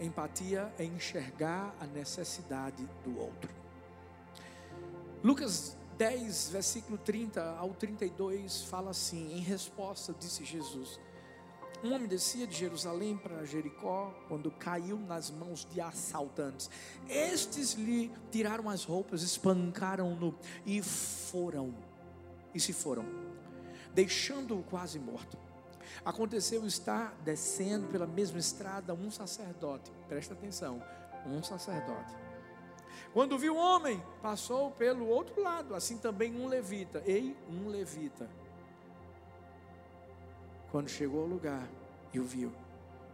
empatia 0.00 0.72
é 0.78 0.84
enxergar 0.84 1.74
a 1.80 1.86
necessidade 1.86 2.84
do 3.04 3.18
outro. 3.18 3.61
Lucas 5.22 5.76
10, 5.96 6.50
versículo 6.50 6.98
30 6.98 7.40
ao 7.56 7.70
32 7.70 8.64
fala 8.64 8.90
assim: 8.90 9.34
Em 9.34 9.40
resposta, 9.40 10.12
disse 10.18 10.44
Jesus: 10.44 10.98
Um 11.84 11.92
homem 11.92 12.08
descia 12.08 12.44
de 12.44 12.56
Jerusalém 12.56 13.16
para 13.16 13.44
Jericó 13.44 14.12
quando 14.26 14.50
caiu 14.50 14.98
nas 14.98 15.30
mãos 15.30 15.64
de 15.70 15.80
assaltantes. 15.80 16.68
Estes 17.08 17.74
lhe 17.74 18.10
tiraram 18.32 18.68
as 18.68 18.82
roupas, 18.82 19.22
espancaram-no 19.22 20.34
e 20.66 20.82
foram, 20.82 21.72
e 22.52 22.58
se 22.58 22.72
foram, 22.72 23.06
deixando-o 23.94 24.64
quase 24.64 24.98
morto. 24.98 25.38
Aconteceu 26.04 26.66
estar 26.66 27.14
descendo 27.24 27.86
pela 27.86 28.08
mesma 28.08 28.40
estrada 28.40 28.92
um 28.92 29.08
sacerdote, 29.08 29.92
presta 30.08 30.34
atenção, 30.34 30.82
um 31.26 31.40
sacerdote. 31.44 32.31
Quando 33.12 33.38
viu 33.38 33.54
o 33.54 33.58
homem, 33.58 34.02
passou 34.22 34.70
pelo 34.70 35.06
outro 35.06 35.42
lado, 35.42 35.74
assim 35.74 35.98
também 35.98 36.34
um 36.34 36.48
levita. 36.48 37.02
Ei, 37.04 37.36
um 37.48 37.68
levita. 37.68 38.28
Quando 40.70 40.88
chegou 40.88 41.20
ao 41.22 41.26
lugar 41.26 41.68
e 42.12 42.18
o 42.18 42.24
viu, 42.24 42.50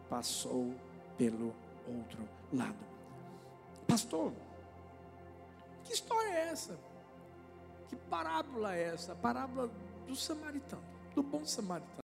passou 0.08 0.72
pelo 1.16 1.52
outro 1.86 2.28
lado. 2.52 2.78
Pastor, 3.88 4.32
que 5.82 5.92
história 5.92 6.28
é 6.28 6.48
essa? 6.48 6.78
Que 7.88 7.96
parábola 7.96 8.76
é 8.76 8.84
essa? 8.84 9.12
A 9.12 9.16
parábola 9.16 9.68
do 10.06 10.14
samaritano, 10.14 10.82
do 11.14 11.22
bom 11.24 11.44
samaritano. 11.44 12.04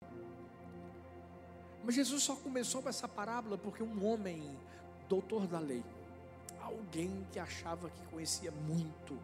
Mas 1.83 1.95
Jesus 1.95 2.21
só 2.21 2.35
começou 2.35 2.83
com 2.83 2.89
essa 2.89 3.07
parábola 3.07 3.57
porque 3.57 3.81
um 3.81 4.05
homem, 4.05 4.55
doutor 5.07 5.47
da 5.47 5.57
lei, 5.57 5.83
alguém 6.69 7.27
que 7.31 7.39
achava 7.39 7.89
que 7.89 8.01
conhecia 8.07 8.51
muito 8.51 9.19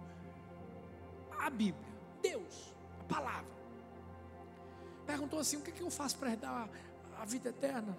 a 1.39 1.49
Bíblia, 1.49 1.86
Deus, 2.21 2.73
a 2.99 3.03
palavra, 3.03 3.51
perguntou 5.05 5.39
assim: 5.39 5.58
o 5.58 5.62
que, 5.62 5.71
é 5.71 5.73
que 5.73 5.81
eu 5.81 5.89
faço 5.89 6.17
para 6.17 6.31
herdar 6.31 6.69
a 7.17 7.25
vida 7.25 7.49
eterna? 7.49 7.95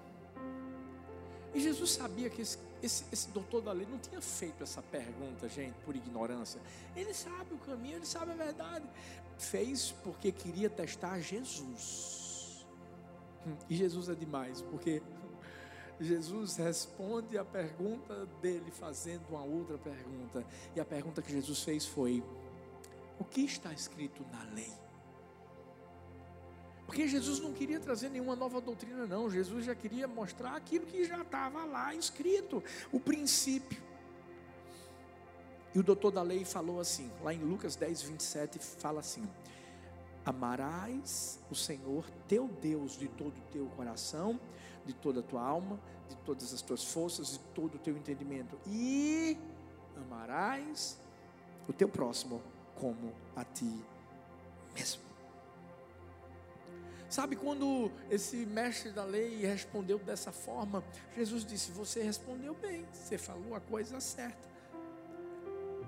E 1.55 1.61
Jesus 1.61 1.93
sabia 1.93 2.29
que 2.29 2.43
esse, 2.43 2.59
esse, 2.83 3.05
esse, 3.11 3.31
doutor 3.31 3.63
da 3.63 3.73
lei 3.73 3.87
não 3.87 3.99
tinha 3.99 4.21
feito 4.21 4.63
essa 4.63 4.83
pergunta, 4.83 5.49
gente, 5.49 5.75
por 5.85 5.97
ignorância. 5.97 6.61
Ele 6.95 7.15
sabe 7.15 7.55
o 7.55 7.59
caminho, 7.59 7.97
ele 7.97 8.07
sabe 8.07 8.33
a 8.33 8.35
verdade. 8.35 8.85
Fez 9.39 9.93
porque 10.05 10.33
queria 10.33 10.69
testar 10.69 11.19
Jesus. 11.21 12.67
E 13.71 13.77
Jesus 13.77 14.09
é 14.09 14.15
demais, 14.15 14.61
porque 14.61 15.01
Jesus 16.01 16.57
responde 16.57 17.39
a 17.39 17.45
pergunta 17.45 18.27
dele 18.43 18.71
fazendo 18.71 19.25
uma 19.31 19.43
outra 19.43 19.79
pergunta. 19.79 20.45
E 20.75 20.81
a 20.81 20.85
pergunta 20.85 21.23
que 21.23 21.33
Jesus 21.33 21.63
fez 21.63 21.87
foi: 21.87 22.23
O 23.19 23.25
que 23.25 23.43
está 23.43 23.73
escrito 23.73 24.25
na 24.31 24.43
lei? 24.55 24.73
Porque 26.87 27.09
Jesus 27.09 27.41
não 27.41 27.53
queria 27.53 27.81
trazer 27.81 28.09
nenhuma 28.09 28.37
nova 28.37 28.61
doutrina, 28.61 29.07
não. 29.07 29.29
Jesus 29.29 29.65
já 29.65 29.75
queria 29.75 30.07
mostrar 30.07 30.55
aquilo 30.55 30.87
que 30.87 31.05
já 31.05 31.21
estava 31.21 31.65
lá 31.65 31.95
escrito, 31.95 32.63
o 32.93 33.01
princípio. 33.01 33.83
E 35.75 35.79
o 35.79 35.83
doutor 35.83 36.11
da 36.11 36.23
lei 36.23 36.45
falou 36.45 36.81
assim, 36.81 37.11
lá 37.23 37.35
em 37.35 37.41
Lucas 37.41 37.75
10, 37.75 38.03
27, 38.03 38.59
fala 38.59 39.01
assim: 39.01 39.29
Amarás 40.25 41.39
o 41.51 41.55
Senhor 41.55 42.05
teu 42.27 42.49
Deus 42.49 42.97
de 42.97 43.09
todo 43.09 43.37
o 43.37 43.51
teu 43.53 43.67
coração, 43.77 44.41
de 44.87 44.95
toda 44.95 45.21
a 45.21 45.23
tua 45.23 45.43
alma, 45.43 45.79
de 46.09 46.17
todas 46.19 46.55
as 46.55 46.63
tuas 46.63 46.85
forças, 46.85 47.33
de 47.33 47.39
todo 47.55 47.75
o 47.75 47.79
teu 47.79 47.97
entendimento, 47.97 48.59
e 48.67 49.37
amarás 49.97 50.99
o 51.69 51.73
teu 51.73 51.89
próximo 51.89 52.41
como 52.77 53.13
a 53.35 53.45
ti 53.45 53.83
mesmo. 54.75 55.03
Sabe 57.09 57.37
quando 57.37 57.91
esse 58.11 58.45
mestre 58.45 58.91
da 58.91 59.05
lei 59.05 59.47
respondeu 59.47 59.99
dessa 59.99 60.33
forma? 60.33 60.85
Jesus 61.15 61.45
disse: 61.45 61.71
Você 61.73 62.03
respondeu 62.03 62.55
bem, 62.55 62.85
você 62.93 63.17
falou 63.17 63.55
a 63.55 63.61
coisa 63.61 64.01
certa. 64.01 64.47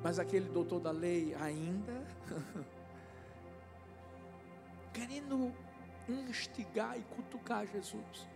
Mas 0.02 0.18
aquele 0.18 0.48
doutor 0.48 0.80
da 0.80 0.92
lei 0.92 1.34
ainda 1.34 2.06
querendo 4.94 5.52
instigar 6.08 6.98
e 6.98 7.02
cutucar 7.02 7.66
Jesus, 7.66 8.26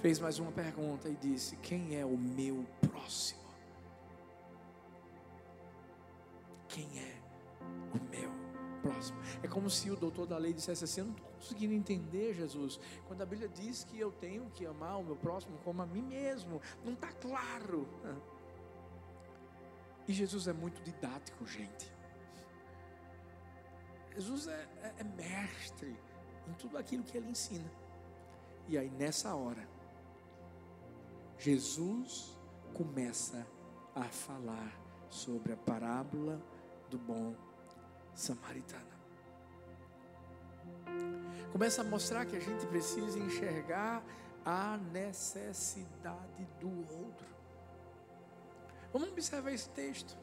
fez 0.00 0.20
mais 0.20 0.38
uma 0.38 0.52
pergunta 0.52 1.08
e 1.08 1.16
disse: 1.16 1.56
Quem 1.56 1.96
é 1.96 2.04
o 2.04 2.16
meu 2.16 2.64
próximo? 2.80 3.40
Quem 6.68 6.86
é 6.98 7.20
o 7.94 8.10
meu 8.10 8.30
próximo? 8.82 9.18
É 9.42 9.48
como 9.48 9.68
se 9.68 9.90
o 9.90 9.96
doutor 9.96 10.26
da 10.26 10.38
lei 10.38 10.52
dissesse 10.52 10.84
assim: 10.84 11.00
Eu 11.00 11.06
não 11.06 11.14
estou 11.14 11.30
conseguindo 11.32 11.74
entender, 11.74 12.34
Jesus, 12.34 12.78
quando 13.06 13.22
a 13.22 13.26
Bíblia 13.26 13.48
diz 13.48 13.84
que 13.84 13.98
eu 13.98 14.12
tenho 14.12 14.48
que 14.50 14.66
amar 14.66 14.98
o 14.98 15.04
meu 15.04 15.16
próximo 15.16 15.58
como 15.64 15.82
a 15.82 15.86
mim 15.86 16.02
mesmo, 16.02 16.60
não 16.84 16.92
está 16.92 17.12
claro. 17.12 17.88
E 20.06 20.12
Jesus 20.12 20.48
é 20.48 20.52
muito 20.52 20.82
didático, 20.82 21.46
gente. 21.46 21.92
Jesus 24.14 24.48
é, 24.48 24.68
é, 24.82 24.94
é 24.98 25.04
mestre 25.04 25.96
em 26.48 26.52
tudo 26.54 26.78
aquilo 26.78 27.04
que 27.04 27.16
ele 27.16 27.28
ensina. 27.28 27.70
E 28.66 28.76
aí 28.76 28.90
nessa 28.90 29.34
hora, 29.34 29.68
Jesus 31.38 32.36
começa 32.74 33.46
a 33.94 34.04
falar 34.04 34.72
sobre 35.08 35.52
a 35.52 35.56
parábola 35.56 36.42
do 36.90 36.98
bom 36.98 37.34
samaritano. 38.14 38.98
Começa 41.52 41.82
a 41.82 41.84
mostrar 41.84 42.26
que 42.26 42.36
a 42.36 42.40
gente 42.40 42.66
precisa 42.66 43.18
enxergar 43.18 44.02
a 44.44 44.76
necessidade 44.92 46.44
do 46.60 46.68
outro. 46.68 47.26
Vamos 48.92 49.08
observar 49.10 49.52
esse 49.52 49.68
texto. 49.70 50.16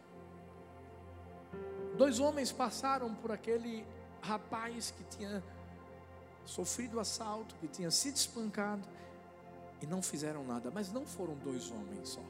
Dois 1.97 2.19
homens 2.19 2.51
passaram 2.51 3.15
por 3.15 3.31
aquele 3.31 3.87
rapaz 4.21 4.91
que 4.91 5.03
tinha 5.05 5.41
sofrido 6.43 6.99
assalto, 6.99 7.55
que 7.55 7.67
tinha 7.67 7.89
sido 7.89 8.15
espancado 8.15 8.87
e 9.81 9.85
não 9.85 10.01
fizeram 10.01 10.43
nada, 10.43 10.71
mas 10.71 10.91
não 10.91 11.05
foram 11.05 11.35
dois 11.35 11.71
homens 11.71 12.09
só. 12.09 12.21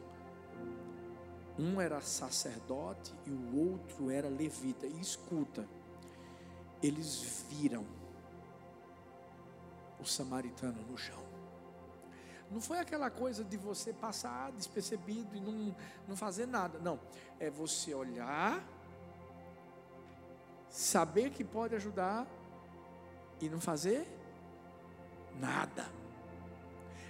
Um 1.57 1.79
era 1.79 2.01
sacerdote 2.01 3.13
e 3.25 3.31
o 3.31 3.71
outro 3.71 4.09
era 4.09 4.27
levita. 4.27 4.85
E 4.85 4.99
escuta, 4.99 5.65
eles 6.83 7.45
viram 7.49 7.85
o 9.99 10.05
samaritano 10.05 10.81
no 10.89 10.97
chão. 10.97 11.23
Não 12.51 12.61
foi 12.61 12.79
aquela 12.79 13.09
coisa 13.09 13.43
de 13.43 13.57
você 13.57 13.93
passar 13.93 14.51
despercebido 14.51 15.35
e 15.35 15.39
não, 15.39 15.75
não 16.07 16.15
fazer 16.15 16.45
nada. 16.45 16.77
Não. 16.79 16.99
É 17.39 17.49
você 17.49 17.93
olhar 17.93 18.63
saber 20.69 21.29
que 21.29 21.43
pode 21.43 21.73
ajudar 21.73 22.27
e 23.39 23.47
não 23.47 23.61
fazer 23.61 24.05
nada. 25.39 25.85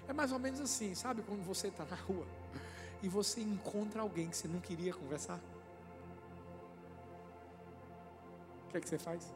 É 0.07 0.13
mais 0.13 0.31
ou 0.31 0.39
menos 0.39 0.59
assim, 0.59 0.93
sabe? 0.93 1.21
Quando 1.23 1.43
você 1.45 1.67
está 1.67 1.85
na 1.85 1.95
rua 1.95 2.25
e 3.01 3.07
você 3.07 3.41
encontra 3.41 4.01
alguém 4.01 4.29
que 4.29 4.37
você 4.37 4.47
não 4.47 4.59
queria 4.59 4.93
conversar. 4.93 5.39
O 8.67 8.71
que 8.71 8.77
é 8.77 8.81
que 8.81 8.89
você 8.89 8.97
faz? 8.97 9.33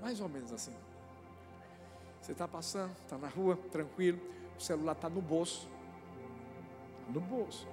Mais 0.00 0.20
ou 0.20 0.28
menos 0.28 0.52
assim. 0.52 0.74
Você 2.20 2.32
está 2.32 2.46
passando, 2.46 2.92
está 3.04 3.16
na 3.16 3.28
rua, 3.28 3.56
tranquilo, 3.70 4.20
o 4.58 4.60
celular 4.60 4.92
está 4.92 5.08
no 5.08 5.22
bolso. 5.22 5.68
No 7.08 7.20
bolso. 7.20 7.66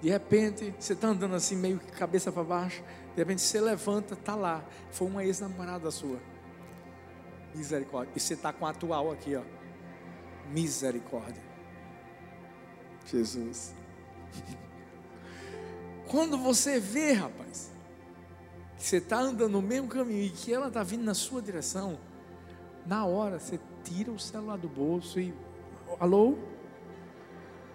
De 0.00 0.08
repente, 0.08 0.74
você 0.78 0.92
está 0.92 1.08
andando 1.08 1.34
assim, 1.34 1.56
meio 1.56 1.78
que 1.78 1.90
cabeça 1.92 2.30
para 2.30 2.44
baixo. 2.44 2.82
De 3.14 3.16
repente, 3.16 3.42
você 3.42 3.60
levanta, 3.60 4.14
está 4.14 4.34
lá. 4.34 4.64
Foi 4.90 5.08
uma 5.08 5.24
ex-namorada 5.24 5.90
sua. 5.90 6.20
Misericórdia. 7.58 8.12
E 8.14 8.20
você 8.20 8.34
está 8.34 8.52
com 8.52 8.64
a 8.64 8.70
atual 8.70 9.10
aqui, 9.10 9.34
ó. 9.34 9.42
Misericórdia. 10.50 11.42
Jesus. 13.04 13.74
Quando 16.08 16.38
você 16.38 16.78
vê, 16.78 17.12
rapaz, 17.12 17.70
que 18.76 18.84
você 18.84 18.98
está 18.98 19.18
andando 19.18 19.50
no 19.50 19.60
mesmo 19.60 19.88
caminho 19.88 20.22
e 20.22 20.30
que 20.30 20.52
ela 20.52 20.68
está 20.68 20.82
vindo 20.82 21.02
na 21.02 21.14
sua 21.14 21.42
direção, 21.42 21.98
na 22.86 23.04
hora 23.04 23.40
você 23.40 23.58
tira 23.82 24.12
o 24.12 24.18
celular 24.18 24.56
do 24.56 24.68
bolso 24.68 25.18
e. 25.18 25.34
Alô? 25.98 26.38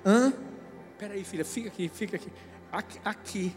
Hã? 0.05 0.33
Espera 0.93 1.13
aí, 1.13 1.23
filha, 1.23 1.43
fica 1.43 1.67
aqui, 1.67 1.89
fica 1.89 2.15
aqui. 2.15 2.31
Aqui. 2.71 2.99
aqui. 3.03 3.55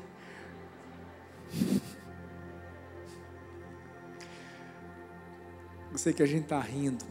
Eu 5.97 5.99
sei 5.99 6.13
que 6.13 6.23
a 6.23 6.27
gente 6.27 6.43
está 6.43 6.61
rindo. 6.61 7.03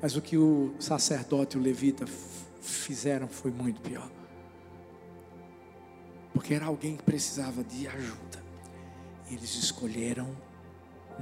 Mas 0.00 0.16
o 0.16 0.22
que 0.22 0.38
o 0.38 0.74
sacerdote 0.80 1.54
e 1.54 1.60
o 1.60 1.62
levita 1.62 2.06
fizeram 2.62 3.28
foi 3.28 3.50
muito 3.50 3.82
pior. 3.82 4.10
Porque 6.32 6.54
era 6.54 6.64
alguém 6.64 6.96
que 6.96 7.02
precisava 7.02 7.62
de 7.62 7.86
ajuda. 7.86 8.42
E 9.28 9.34
eles 9.34 9.54
escolheram 9.54 10.34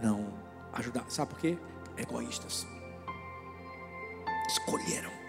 não 0.00 0.32
ajudar. 0.74 1.10
Sabe 1.10 1.32
por 1.32 1.40
quê? 1.40 1.58
Egoístas. 1.98 2.64
Escolheram 4.46 5.22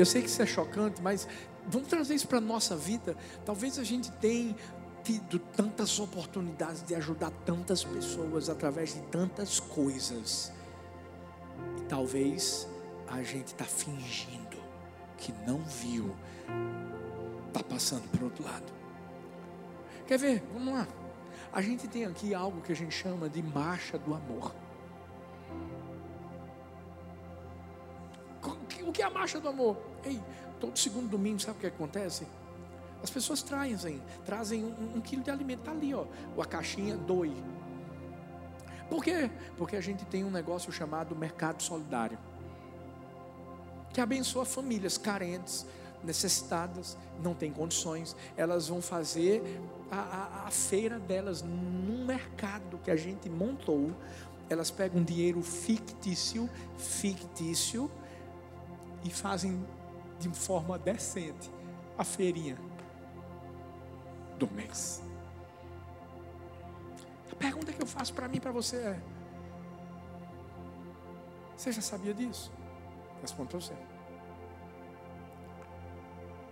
eu 0.00 0.06
sei 0.06 0.22
que 0.22 0.28
isso 0.28 0.40
é 0.40 0.46
chocante, 0.46 1.02
mas 1.02 1.28
vamos 1.66 1.88
trazer 1.88 2.14
isso 2.14 2.26
para 2.26 2.38
a 2.38 2.40
nossa 2.40 2.74
vida. 2.76 3.16
Talvez 3.44 3.78
a 3.78 3.84
gente 3.84 4.10
tenha 4.12 4.56
tido 5.10 5.38
tantas 5.56 5.98
oportunidades 5.98 6.82
de 6.82 6.94
ajudar 6.94 7.32
tantas 7.44 7.82
pessoas 7.82 8.48
através 8.48 8.94
de 8.94 9.00
tantas 9.02 9.58
coisas. 9.58 10.52
E 11.78 11.82
talvez 11.82 12.68
a 13.08 13.22
gente 13.22 13.48
está 13.48 13.64
fingindo 13.64 14.56
que 15.18 15.32
não 15.46 15.58
viu, 15.58 16.14
está 17.48 17.62
passando 17.62 18.08
para 18.08 18.20
o 18.20 18.24
outro 18.24 18.44
lado. 18.44 18.72
Quer 20.06 20.18
ver? 20.18 20.42
Vamos 20.52 20.74
lá. 20.74 20.86
A 21.52 21.60
gente 21.60 21.88
tem 21.88 22.04
aqui 22.04 22.32
algo 22.32 22.60
que 22.60 22.70
a 22.70 22.76
gente 22.76 22.94
chama 22.94 23.28
de 23.28 23.42
marcha 23.42 23.98
do 23.98 24.14
amor. 24.14 24.54
O 28.86 28.92
que 28.92 29.02
é 29.02 29.04
a 29.04 29.10
marcha 29.10 29.38
do 29.38 29.48
amor? 29.48 29.76
Ei, 30.04 30.20
todo 30.58 30.76
segundo 30.78 31.08
domingo, 31.08 31.38
sabe 31.38 31.58
o 31.58 31.60
que 31.60 31.66
acontece? 31.66 32.26
As 33.02 33.10
pessoas 33.10 33.42
trazem, 33.42 34.00
trazem 34.24 34.64
um, 34.64 34.96
um 34.96 35.00
quilo 35.00 35.22
de 35.22 35.30
alimento, 35.30 35.60
está 35.60 35.72
ali, 35.72 35.94
ó, 35.94 36.04
a 36.38 36.44
caixinha 36.44 36.96
doe. 36.96 37.34
Por 38.88 39.02
quê? 39.02 39.30
Porque 39.56 39.76
a 39.76 39.80
gente 39.80 40.04
tem 40.04 40.24
um 40.24 40.30
negócio 40.30 40.70
chamado 40.72 41.14
mercado 41.16 41.62
solidário, 41.62 42.18
que 43.92 44.00
abençoa 44.00 44.44
famílias 44.44 44.98
carentes, 44.98 45.66
necessitadas, 46.02 46.96
não 47.22 47.34
têm 47.34 47.52
condições, 47.52 48.16
elas 48.36 48.68
vão 48.68 48.80
fazer 48.80 49.60
a, 49.90 49.98
a, 49.98 50.46
a 50.46 50.50
feira 50.50 50.98
delas 50.98 51.42
num 51.42 52.04
mercado 52.04 52.78
que 52.78 52.90
a 52.90 52.96
gente 52.96 53.28
montou. 53.28 53.92
Elas 54.48 54.70
pegam 54.70 55.02
dinheiro 55.04 55.42
fictício, 55.42 56.48
fictício, 56.76 57.90
e 59.04 59.10
fazem 59.10 59.64
de 60.18 60.28
forma 60.30 60.78
decente 60.78 61.50
a 61.96 62.04
feirinha 62.04 62.56
do 64.40 64.50
mês. 64.54 65.02
pergunta 67.38 67.72
que 67.72 67.82
eu 67.82 67.86
faço 67.86 68.12
para 68.14 68.28
mim 68.28 68.36
e 68.36 68.40
para 68.40 68.52
você 68.52 68.76
é: 68.76 69.00
Você 71.56 71.72
já 71.72 71.82
sabia 71.82 72.14
disso? 72.14 72.52
Respondo 73.20 73.50
para 73.50 73.60
você. 73.60 73.74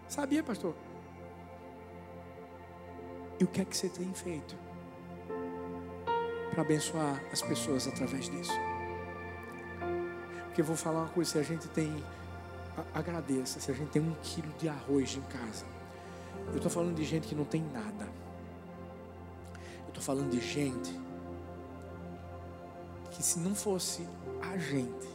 Sabia, 0.07 0.43
pastor? 0.43 0.75
E 3.41 3.45
o 3.45 3.47
que 3.47 3.61
é 3.61 3.65
que 3.65 3.77
você 3.77 3.89
tem 3.89 4.13
feito 4.15 4.57
para 6.51 6.63
abençoar 6.63 7.23
as 7.33 7.43
pessoas 7.43 7.87
através 7.87 8.29
disso? 8.29 8.59
Porque 10.47 10.61
eu 10.61 10.65
vou 10.65 10.77
falar 10.77 11.01
uma 11.01 11.11
coisa: 11.11 11.33
se 11.33 11.39
a 11.39 11.43
gente 11.43 11.69
tem, 11.69 12.05
agradeça, 12.95 13.61
se 13.61 13.71
a 13.71 13.75
gente 13.75 13.91
tem 13.91 14.03
um 14.03 14.15
quilo 14.23 14.53
de 14.59 14.69
arroz 14.69 15.17
em 15.17 15.23
casa, 15.23 15.78
eu 16.51 16.57
estou 16.57 16.71
falando 16.71 16.95
de 16.97 17.05
gente 17.05 17.27
que 17.27 17.35
não 17.35 17.45
tem 17.45 17.63
nada, 17.63 18.09
eu 19.83 19.89
estou 19.89 20.03
falando 20.03 20.31
de 20.31 20.41
gente 20.41 20.99
que, 23.11 23.23
se 23.23 23.39
não 23.39 23.55
fosse 23.55 24.07
a 24.41 24.57
gente, 24.57 25.09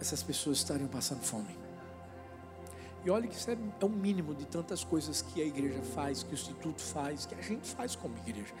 essas 0.00 0.22
pessoas 0.22 0.58
estariam 0.58 0.88
passando 0.88 1.22
fome. 1.22 1.56
E 3.04 3.10
olha 3.10 3.26
que 3.26 3.34
isso 3.34 3.50
é, 3.50 3.56
é 3.80 3.84
o 3.84 3.88
mínimo 3.88 4.34
de 4.34 4.44
tantas 4.44 4.84
coisas 4.84 5.22
que 5.22 5.40
a 5.40 5.46
igreja 5.46 5.80
faz, 5.82 6.22
que 6.22 6.32
o 6.32 6.34
instituto 6.34 6.82
faz, 6.82 7.26
que 7.26 7.34
a 7.34 7.40
gente 7.40 7.68
faz 7.70 7.96
como 7.96 8.16
igreja. 8.18 8.52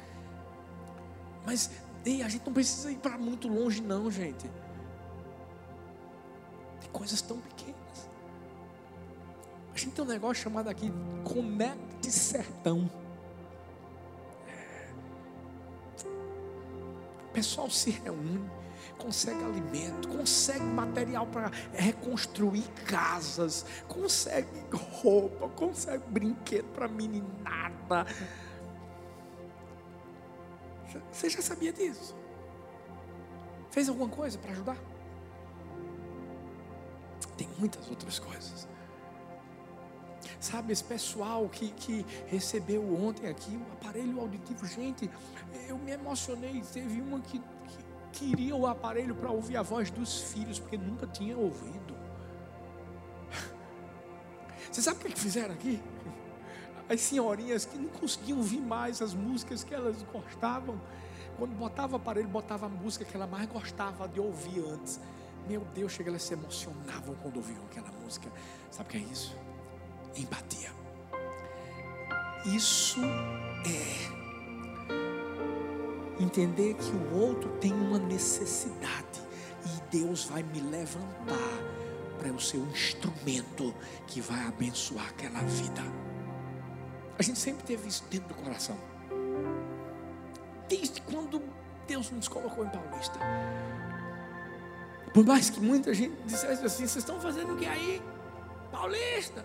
Mas 1.44 1.70
ei, 2.04 2.22
a 2.22 2.28
gente 2.28 2.46
não 2.46 2.52
precisa 2.52 2.90
ir 2.90 2.98
para 2.98 3.18
muito 3.18 3.48
longe, 3.48 3.82
não, 3.82 4.10
gente. 4.10 4.50
Tem 6.80 6.90
coisas 6.92 7.20
tão 7.20 7.38
pequenas. 7.38 8.08
Tem 9.90 10.04
um 10.04 10.08
negócio 10.08 10.42
chamado 10.42 10.68
aqui 10.68 10.92
Conecte 11.24 12.10
Sertão. 12.10 12.90
O 17.24 17.32
pessoal 17.32 17.70
se 17.70 17.90
reúne 17.90 18.48
consegue 18.98 19.42
alimento, 19.44 20.08
consegue 20.08 20.64
material 20.64 21.26
para 21.26 21.50
reconstruir 21.72 22.68
casas, 22.84 23.64
consegue 23.86 24.48
roupa, 24.72 25.48
consegue 25.50 26.04
brinquedo 26.08 26.66
para 26.74 26.88
meninada. 26.88 28.04
Você 31.12 31.30
já 31.30 31.40
sabia 31.40 31.72
disso? 31.72 32.14
Fez 33.70 33.88
alguma 33.88 34.08
coisa 34.08 34.38
para 34.38 34.50
ajudar? 34.50 34.76
Tem 37.36 37.48
muitas 37.58 37.88
outras 37.88 38.18
coisas. 38.18 38.66
Sabe, 40.40 40.72
esse 40.72 40.84
pessoal 40.84 41.48
que, 41.48 41.70
que 41.70 42.06
recebeu 42.28 42.82
ontem 42.94 43.28
aqui 43.28 43.56
o 43.56 43.72
aparelho 43.72 44.20
auditivo, 44.20 44.64
gente, 44.66 45.10
eu 45.66 45.76
me 45.76 45.90
emocionei. 45.90 46.62
Teve 46.72 47.00
uma 47.00 47.20
que, 47.20 47.40
que 47.40 47.78
queria 48.12 48.54
o 48.54 48.66
aparelho 48.66 49.16
para 49.16 49.30
ouvir 49.30 49.56
a 49.56 49.62
voz 49.62 49.90
dos 49.90 50.22
filhos, 50.22 50.60
porque 50.60 50.78
nunca 50.78 51.08
tinha 51.08 51.36
ouvido. 51.36 51.96
Você 54.70 54.80
sabe 54.80 55.00
o 55.00 55.12
que 55.12 55.18
fizeram 55.18 55.54
aqui? 55.54 55.82
As 56.88 57.00
senhorinhas 57.00 57.64
que 57.64 57.76
não 57.76 57.88
conseguiam 57.88 58.38
ouvir 58.38 58.60
mais 58.60 59.02
as 59.02 59.12
músicas 59.14 59.64
que 59.64 59.74
elas 59.74 60.00
gostavam, 60.04 60.80
quando 61.36 61.50
botava 61.56 61.94
o 61.94 61.96
aparelho, 61.96 62.28
botava 62.28 62.66
a 62.66 62.68
música 62.68 63.04
que 63.04 63.14
ela 63.16 63.26
mais 63.26 63.46
gostava 63.46 64.08
de 64.08 64.20
ouvir 64.20 64.60
antes. 64.60 65.00
Meu 65.48 65.62
Deus, 65.74 65.92
chega, 65.92 66.10
elas 66.10 66.22
se 66.22 66.32
emocionavam 66.32 67.16
quando 67.16 67.38
ouviam 67.38 67.64
aquela 67.64 67.90
música. 68.02 68.30
Sabe 68.70 68.88
o 68.88 68.92
que 68.92 68.98
é 68.98 69.00
isso? 69.00 69.47
Empatia. 70.16 70.70
Isso 72.46 73.00
é 73.66 74.18
entender 76.22 76.74
que 76.74 76.90
o 76.90 77.18
outro 77.18 77.48
tem 77.60 77.72
uma 77.72 77.98
necessidade 77.98 79.22
e 79.64 79.96
Deus 79.96 80.24
vai 80.24 80.42
me 80.42 80.60
levantar 80.60 81.58
para 82.18 82.28
eu 82.28 82.38
ser 82.38 82.58
um 82.58 82.68
instrumento 82.70 83.74
que 84.06 84.20
vai 84.20 84.46
abençoar 84.46 85.08
aquela 85.08 85.40
vida. 85.40 85.82
A 87.18 87.22
gente 87.22 87.38
sempre 87.38 87.64
teve 87.64 87.88
isso 87.88 88.04
dentro 88.10 88.28
do 88.28 88.34
coração. 88.34 88.76
Desde 90.68 91.00
quando 91.02 91.42
Deus 91.86 92.10
nos 92.10 92.28
colocou 92.28 92.64
em 92.64 92.68
Paulista. 92.68 93.18
Por 95.12 95.24
mais 95.24 95.50
que 95.50 95.60
muita 95.60 95.94
gente 95.94 96.14
dissesse 96.24 96.64
assim, 96.64 96.86
vocês 96.86 96.96
estão 96.96 97.20
fazendo 97.20 97.54
o 97.54 97.56
que 97.56 97.66
aí? 97.66 98.02
Paulista. 98.70 99.44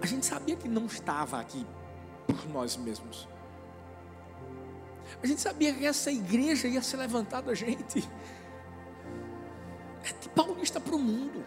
A 0.00 0.06
gente 0.06 0.24
sabia 0.26 0.56
que 0.56 0.68
não 0.68 0.86
estava 0.86 1.38
aqui 1.38 1.66
por 2.26 2.48
nós 2.48 2.76
mesmos. 2.76 3.28
A 5.22 5.26
gente 5.26 5.40
sabia 5.40 5.74
que 5.74 5.84
essa 5.84 6.10
igreja 6.10 6.68
ia 6.68 6.82
ser 6.82 6.96
levantada, 6.96 7.54
gente. 7.54 8.08
É 10.04 10.12
de 10.12 10.28
paulista 10.30 10.80
para 10.80 10.94
o 10.94 10.98
mundo. 10.98 11.44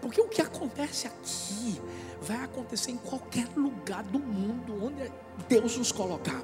Porque 0.00 0.20
o 0.20 0.28
que 0.28 0.40
acontece 0.40 1.06
aqui 1.06 1.80
vai 2.20 2.44
acontecer 2.44 2.92
em 2.92 2.96
qualquer 2.96 3.48
lugar 3.56 4.04
do 4.04 4.18
mundo 4.18 4.84
onde 4.84 5.10
Deus 5.48 5.76
nos 5.76 5.90
colocar. 5.90 6.40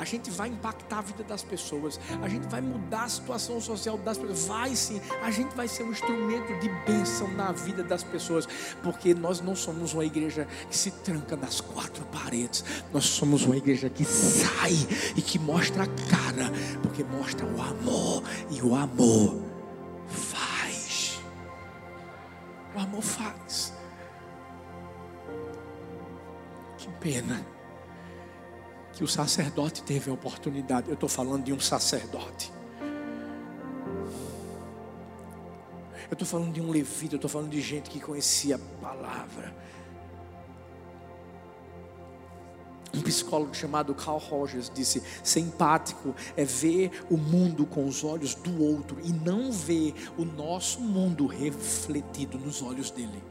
A 0.00 0.04
gente 0.04 0.30
vai 0.30 0.48
impactar 0.48 1.00
a 1.00 1.02
vida 1.02 1.22
das 1.22 1.42
pessoas, 1.42 2.00
a 2.22 2.26
gente 2.26 2.48
vai 2.48 2.62
mudar 2.62 3.02
a 3.02 3.08
situação 3.10 3.60
social 3.60 3.98
das 3.98 4.16
pessoas. 4.16 4.46
Vai 4.46 4.74
sim, 4.74 4.98
a 5.22 5.30
gente 5.30 5.54
vai 5.54 5.68
ser 5.68 5.82
um 5.82 5.90
instrumento 5.90 6.58
de 6.58 6.70
bênção 6.90 7.28
na 7.34 7.52
vida 7.52 7.84
das 7.84 8.02
pessoas, 8.02 8.48
porque 8.82 9.12
nós 9.12 9.42
não 9.42 9.54
somos 9.54 9.92
uma 9.92 10.02
igreja 10.02 10.48
que 10.70 10.76
se 10.76 10.90
tranca 10.90 11.36
nas 11.36 11.60
quatro 11.60 12.02
paredes, 12.06 12.64
nós 12.94 13.04
somos 13.04 13.44
uma 13.44 13.58
igreja 13.58 13.90
que 13.90 14.06
sai 14.06 14.72
e 15.14 15.20
que 15.20 15.38
mostra 15.38 15.82
a 15.82 15.86
cara, 15.86 16.50
porque 16.82 17.04
mostra 17.04 17.44
o 17.44 17.60
amor, 17.60 18.22
e 18.50 18.62
o 18.62 18.74
amor 18.74 19.38
faz. 20.08 21.20
O 22.74 22.78
amor 22.78 23.02
faz. 23.02 23.74
Que 26.78 26.88
pena 26.92 27.59
que 29.00 29.04
o 29.04 29.08
sacerdote 29.08 29.82
teve 29.82 30.10
a 30.10 30.12
oportunidade. 30.12 30.88
Eu 30.88 30.92
estou 30.92 31.08
falando 31.08 31.42
de 31.42 31.54
um 31.54 31.58
sacerdote. 31.58 32.52
Eu 36.10 36.12
estou 36.12 36.28
falando 36.28 36.52
de 36.52 36.60
um 36.60 36.70
levita, 36.70 37.14
eu 37.14 37.16
estou 37.16 37.30
falando 37.30 37.48
de 37.48 37.62
gente 37.62 37.88
que 37.88 37.98
conhecia 37.98 38.56
a 38.56 38.58
palavra. 38.58 39.56
Um 42.92 43.00
psicólogo 43.00 43.54
chamado 43.54 43.94
Carl 43.94 44.18
Rogers 44.18 44.68
disse: 44.68 45.02
ser 45.24 45.40
empático 45.40 46.14
é 46.36 46.44
ver 46.44 47.02
o 47.08 47.16
mundo 47.16 47.64
com 47.64 47.86
os 47.86 48.04
olhos 48.04 48.34
do 48.34 48.62
outro 48.62 48.98
e 49.02 49.14
não 49.14 49.50
ver 49.50 49.94
o 50.18 50.26
nosso 50.26 50.78
mundo 50.78 51.26
refletido 51.26 52.38
nos 52.38 52.60
olhos 52.60 52.90
dele. 52.90 53.22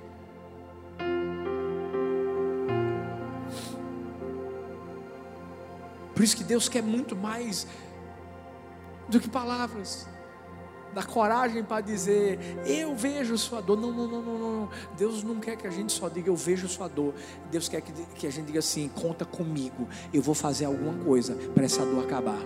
Por 6.19 6.25
isso 6.25 6.35
que 6.35 6.43
Deus 6.43 6.67
quer 6.67 6.83
muito 6.83 7.15
mais 7.15 7.65
do 9.07 9.21
que 9.21 9.29
palavras. 9.29 10.05
Da 10.93 11.01
coragem 11.01 11.63
para 11.63 11.79
dizer, 11.79 12.37
eu 12.65 12.93
vejo 12.93 13.37
sua 13.37 13.61
dor. 13.61 13.79
Não, 13.79 13.89
não, 13.89 14.05
não, 14.05 14.21
não, 14.21 14.37
não. 14.37 14.69
Deus 14.97 15.23
não 15.23 15.39
quer 15.39 15.55
que 15.55 15.65
a 15.65 15.69
gente 15.69 15.93
só 15.93 16.09
diga, 16.09 16.29
eu 16.29 16.35
vejo 16.35 16.67
sua 16.67 16.89
dor. 16.89 17.13
Deus 17.49 17.69
quer 17.69 17.79
que, 17.79 17.93
que 18.15 18.27
a 18.27 18.29
gente 18.29 18.47
diga 18.47 18.59
assim, 18.59 18.89
conta 18.89 19.23
comigo. 19.23 19.87
Eu 20.13 20.21
vou 20.21 20.35
fazer 20.35 20.65
alguma 20.65 20.93
coisa 21.05 21.35
para 21.55 21.63
essa 21.63 21.85
dor 21.85 22.03
acabar. 22.03 22.41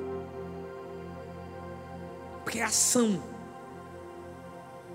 Porque 2.44 2.60
é 2.60 2.64
ação 2.64 3.24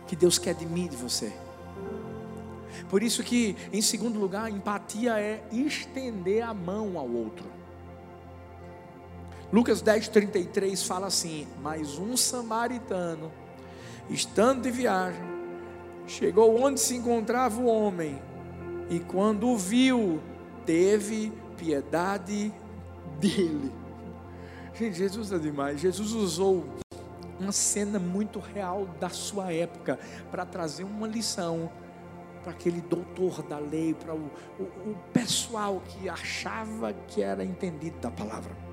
que 0.07 0.15
Deus 0.15 0.39
quer 0.39 0.55
de 0.55 0.67
mim 0.67 0.85
e 0.85 0.91
de 0.91 0.97
você. 0.97 1.33
Por 2.89 3.03
isso 3.03 3.25
que, 3.25 3.57
em 3.73 3.83
segundo 3.83 4.21
lugar, 4.21 4.49
empatia 4.49 5.19
é 5.19 5.43
estender 5.51 6.45
a 6.45 6.55
mão 6.55 6.97
ao 6.97 7.11
outro. 7.11 7.58
Lucas 9.51 9.81
10, 9.81 10.09
33 10.09 10.83
fala 10.83 11.07
assim: 11.07 11.47
Mas 11.63 11.99
um 11.99 12.17
samaritano, 12.17 13.33
estando 14.11 14.63
de 14.63 14.71
viagem, 14.71 15.23
chegou 16.07 16.61
onde 16.61 16.81
se 16.81 16.97
encontrava 16.97 17.61
o 17.61 17.67
homem, 17.67 18.21
e 18.91 19.01
quando 19.01 19.49
o 19.49 19.57
viu, 19.57 20.21
teve 20.67 21.33
piedade 21.57 22.53
dele. 23.19 23.73
Gente, 24.75 24.99
Jesus 24.99 25.33
é 25.33 25.39
demais. 25.39 25.81
Jesus 25.81 26.13
usou 26.13 26.65
uma 27.41 27.53
cena 27.53 27.99
muito 27.99 28.39
real 28.39 28.87
da 29.01 29.09
sua 29.09 29.53
época 29.53 29.99
para 30.31 30.45
trazer 30.45 30.85
uma 30.85 31.07
lição 31.07 31.71
para 32.43 32.53
aquele 32.53 32.81
doutor 32.83 33.43
da 33.43 33.59
lei, 33.59 33.95
para 33.95 34.15
o, 34.15 34.31
o, 34.59 34.63
o 34.63 34.97
pessoal 35.13 35.83
que 35.89 36.09
achava 36.09 36.93
que 36.93 37.23
era 37.23 37.45
entendido 37.45 37.99
da 37.99 38.11
palavra. 38.11 38.68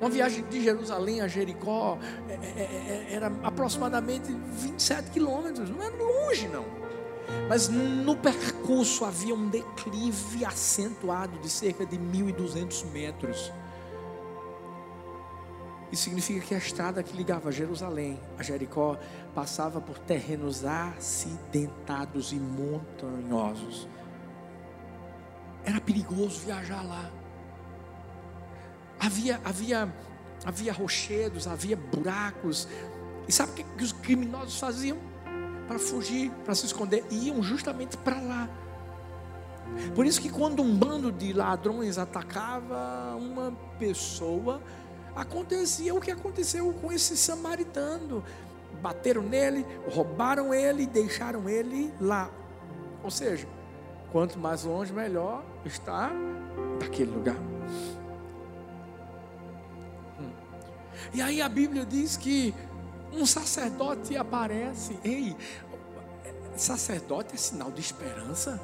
Uma 0.00 0.10
viagem 0.10 0.44
de 0.44 0.62
Jerusalém 0.62 1.22
a 1.22 1.28
Jericó 1.28 1.98
é, 2.28 2.32
é, 2.32 3.06
é, 3.08 3.14
era 3.14 3.32
aproximadamente 3.42 4.30
27 4.30 5.10
quilômetros, 5.10 5.70
não 5.70 5.82
era 5.82 5.96
longe 5.96 6.48
não. 6.48 6.64
Mas 7.48 7.68
no 7.68 8.16
percurso 8.16 9.04
havia 9.04 9.34
um 9.34 9.48
declive 9.48 10.44
acentuado 10.44 11.38
de 11.38 11.48
cerca 11.48 11.86
de 11.86 11.96
1.200 11.96 12.86
metros. 12.92 13.52
Isso 15.90 16.04
significa 16.04 16.40
que 16.40 16.54
a 16.54 16.58
estrada 16.58 17.02
que 17.02 17.16
ligava 17.16 17.50
Jerusalém 17.50 18.20
a 18.38 18.42
Jericó 18.42 18.98
passava 19.34 19.80
por 19.80 19.98
terrenos 19.98 20.64
acidentados 20.64 22.32
e 22.32 22.36
montanhosos. 22.36 23.88
Era 25.64 25.80
perigoso 25.80 26.40
viajar 26.40 26.82
lá. 26.82 27.10
Havia, 28.98 29.40
havia, 29.44 29.94
havia 30.44 30.72
rochedos, 30.72 31.46
havia 31.46 31.76
buracos. 31.76 32.68
E 33.28 33.32
sabe 33.32 33.52
o 33.52 33.54
que, 33.54 33.64
que 33.64 33.84
os 33.84 33.92
criminosos 33.92 34.58
faziam? 34.58 34.98
Para 35.66 35.78
fugir, 35.78 36.30
para 36.44 36.54
se 36.54 36.66
esconder, 36.66 37.04
iam 37.10 37.42
justamente 37.42 37.96
para 37.96 38.20
lá. 38.20 38.48
Por 39.94 40.06
isso 40.06 40.20
que 40.20 40.28
quando 40.28 40.62
um 40.62 40.74
bando 40.76 41.10
de 41.10 41.32
ladrões 41.32 41.98
atacava 41.98 43.16
uma 43.16 43.52
pessoa, 43.78 44.60
acontecia 45.14 45.94
o 45.94 46.00
que 46.00 46.10
aconteceu 46.10 46.72
com 46.74 46.92
esse 46.92 47.16
samaritano. 47.16 48.22
Bateram 48.80 49.22
nele, 49.22 49.66
roubaram 49.90 50.54
ele 50.54 50.84
e 50.84 50.86
deixaram 50.86 51.48
ele 51.48 51.92
lá. 52.00 52.30
Ou 53.02 53.10
seja, 53.10 53.46
quanto 54.12 54.38
mais 54.38 54.64
longe, 54.64 54.92
melhor 54.92 55.44
está 55.64 56.12
daquele 56.78 57.10
lugar. 57.10 57.55
E 61.12 61.22
aí 61.22 61.40
a 61.40 61.48
Bíblia 61.48 61.84
diz 61.84 62.16
que 62.16 62.54
um 63.12 63.26
sacerdote 63.26 64.16
aparece. 64.16 64.98
Ei, 65.04 65.36
sacerdote 66.56 67.34
é 67.34 67.38
sinal 67.38 67.70
de 67.70 67.80
esperança. 67.80 68.60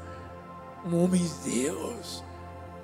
Um 0.85 1.05
homem 1.05 1.22
de 1.22 1.50
Deus 1.50 2.24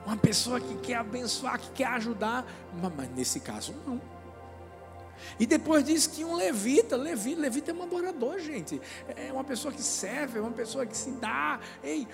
uma 0.09 0.17
pessoa 0.17 0.59
que 0.59 0.75
quer 0.77 0.95
abençoar, 0.95 1.61
que 1.61 1.71
quer 1.73 1.89
ajudar, 1.89 2.47
mas 2.97 3.11
nesse 3.11 3.41
caso 3.41 3.75
não. 3.87 4.01
E 5.39 5.47
depois 5.47 5.85
diz 5.85 6.07
que 6.07 6.25
um 6.25 6.35
levita, 6.35 6.97
levita, 6.97 7.39
levita 7.39 7.71
é 7.73 7.75
um 7.75 7.83
adorador, 7.83 8.39
gente. 8.39 8.81
É 9.15 9.31
uma 9.31 9.45
pessoa 9.45 9.73
que 9.73 9.83
serve, 9.83 10.39
é 10.39 10.41
uma 10.41 10.53
pessoa 10.53 10.87
que 10.87 10.97
se 10.97 11.11
dá. 11.11 11.61
Ei, 11.85 12.09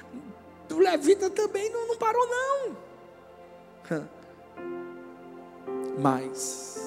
o 0.69 0.79
levita 0.79 1.31
também 1.31 1.71
não, 1.71 1.87
não 1.87 1.97
parou, 1.97 2.27
não. 2.27 2.77
Mas 6.03 6.84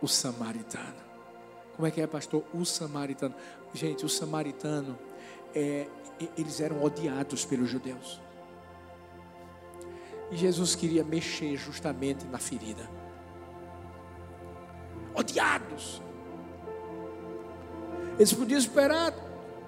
o 0.00 0.08
samaritano. 0.08 1.06
Como 1.74 1.86
é 1.86 1.90
que 1.90 2.00
é, 2.00 2.06
pastor? 2.06 2.42
O 2.54 2.64
samaritano. 2.64 3.34
Gente, 3.74 4.04
o 4.04 4.08
samaritano, 4.08 4.98
é, 5.54 5.86
eles 6.36 6.60
eram 6.60 6.82
odiados 6.82 7.44
pelos 7.44 7.68
judeus. 7.68 8.20
E 10.30 10.36
Jesus 10.36 10.74
queria 10.74 11.04
mexer 11.04 11.56
justamente 11.56 12.24
na 12.26 12.38
ferida. 12.38 12.88
Odiados. 15.14 16.02
Eles 18.18 18.32
podiam 18.32 18.58
esperar 18.58 19.12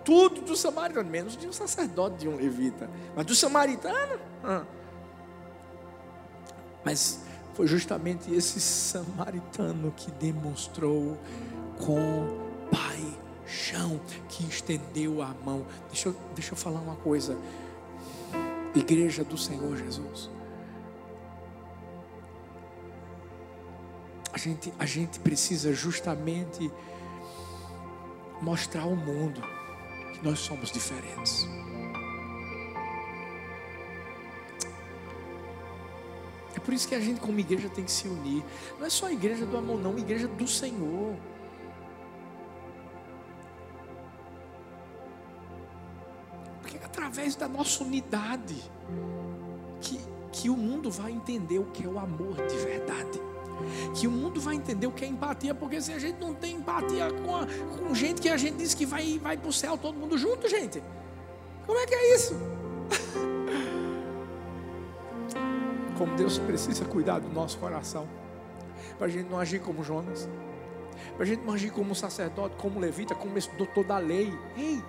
tudo 0.04 0.40
do 0.40 0.56
samaritano, 0.56 1.08
menos 1.08 1.36
de 1.36 1.46
um 1.46 1.52
sacerdote, 1.52 2.16
de 2.16 2.28
um 2.28 2.36
levita. 2.36 2.90
Mas 3.14 3.26
do 3.26 3.34
samaritano? 3.34 4.18
Ah. 4.42 4.64
Mas 6.82 7.20
foi 7.58 7.66
justamente 7.66 8.32
esse 8.32 8.60
samaritano 8.60 9.92
que 9.96 10.12
demonstrou 10.12 11.18
com 11.76 12.38
paixão, 12.70 14.00
que 14.28 14.44
estendeu 14.44 15.20
a 15.20 15.34
mão. 15.44 15.66
Deixa 15.88 16.10
eu, 16.10 16.16
deixa 16.36 16.52
eu 16.52 16.56
falar 16.56 16.78
uma 16.78 16.94
coisa. 16.94 17.36
Igreja 18.76 19.24
do 19.24 19.36
Senhor 19.36 19.76
Jesus. 19.76 20.30
A 24.32 24.38
gente, 24.38 24.72
a 24.78 24.86
gente 24.86 25.18
precisa 25.18 25.72
justamente 25.74 26.70
mostrar 28.40 28.82
ao 28.82 28.94
mundo 28.94 29.42
que 30.14 30.24
nós 30.24 30.38
somos 30.38 30.70
diferentes. 30.70 31.44
Por 36.68 36.74
isso 36.74 36.86
que 36.86 36.94
a 36.94 37.00
gente, 37.00 37.18
como 37.18 37.40
igreja, 37.40 37.66
tem 37.70 37.82
que 37.82 37.90
se 37.90 38.06
unir. 38.06 38.44
Não 38.78 38.84
é 38.84 38.90
só 38.90 39.06
a 39.06 39.12
igreja 39.12 39.46
do 39.46 39.56
amor, 39.56 39.80
não, 39.80 39.94
a 39.94 39.98
igreja 39.98 40.28
do 40.28 40.46
Senhor. 40.46 41.16
Porque 46.60 46.76
é 46.76 46.84
através 46.84 47.34
da 47.36 47.48
nossa 47.48 47.82
unidade 47.82 48.54
que, 49.80 49.98
que 50.30 50.50
o 50.50 50.56
mundo 50.58 50.90
vai 50.90 51.10
entender 51.10 51.58
o 51.58 51.64
que 51.64 51.86
é 51.86 51.88
o 51.88 51.98
amor 51.98 52.34
de 52.34 52.56
verdade 52.58 53.18
que 53.98 54.06
o 54.06 54.10
mundo 54.10 54.40
vai 54.40 54.54
entender 54.54 54.86
o 54.86 54.92
que 54.92 55.04
é 55.04 55.08
empatia, 55.08 55.52
porque 55.52 55.80
se 55.80 55.92
a 55.92 55.98
gente 55.98 56.20
não 56.20 56.32
tem 56.32 56.56
empatia 56.56 57.10
com, 57.10 57.34
a, 57.34 57.46
com 57.76 57.92
gente 57.92 58.20
que 58.20 58.28
a 58.28 58.36
gente 58.36 58.56
diz 58.56 58.72
que 58.72 58.86
vai, 58.86 59.18
vai 59.18 59.36
para 59.36 59.48
o 59.48 59.52
céu 59.52 59.76
todo 59.76 59.96
mundo 59.96 60.16
junto, 60.16 60.48
gente, 60.48 60.80
como 61.66 61.76
é 61.76 61.86
que 61.86 61.94
é 61.94 62.14
isso? 62.14 62.34
Como 65.98 66.14
Deus 66.16 66.38
precisa 66.38 66.84
cuidar 66.84 67.18
do 67.18 67.28
nosso 67.28 67.58
coração, 67.58 68.08
para 68.96 69.08
a 69.08 69.10
gente 69.10 69.28
não 69.28 69.38
agir 69.38 69.58
como 69.58 69.82
Jonas, 69.82 70.28
para 71.14 71.24
a 71.24 71.26
gente 71.26 71.44
não 71.44 71.54
agir 71.54 71.70
como 71.70 71.92
sacerdote, 71.92 72.54
como 72.56 72.78
levita, 72.78 73.16
como 73.16 73.36
esse 73.36 73.50
doutor 73.56 73.84
da 73.84 73.98
lei. 73.98 74.32
Ei, 74.56 74.80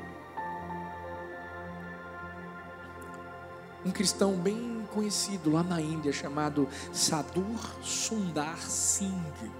um 3.83 3.91
cristão 3.91 4.33
bem 4.33 4.87
conhecido 4.93 5.51
lá 5.51 5.63
na 5.63 5.81
Índia 5.81 6.13
chamado 6.13 6.67
Sadur 6.93 7.59
Sundar 7.81 8.59
Singh. 8.59 9.51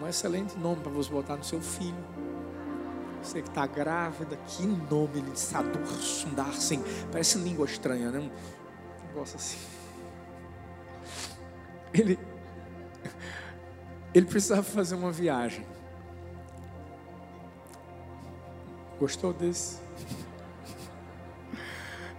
Um 0.00 0.06
excelente 0.06 0.58
nome 0.58 0.82
para 0.82 0.92
você 0.92 1.10
botar 1.10 1.36
no 1.36 1.44
seu 1.44 1.60
filho. 1.60 2.04
Você 3.22 3.40
que 3.40 3.48
está 3.48 3.66
grávida, 3.66 4.36
que 4.46 4.66
nome 4.66 5.18
ele 5.18 5.36
Sadur 5.36 5.86
Sundar 5.86 6.52
Singh. 6.52 6.82
Parece 7.10 7.38
língua 7.38 7.66
estranha, 7.66 8.10
né? 8.10 8.18
Um 8.18 9.06
negócio 9.08 9.36
assim. 9.36 9.79
Ele, 11.92 12.18
ele 14.14 14.26
precisava 14.26 14.62
fazer 14.62 14.94
uma 14.94 15.10
viagem. 15.10 15.66
Gostou 18.98 19.32
desse? 19.32 19.80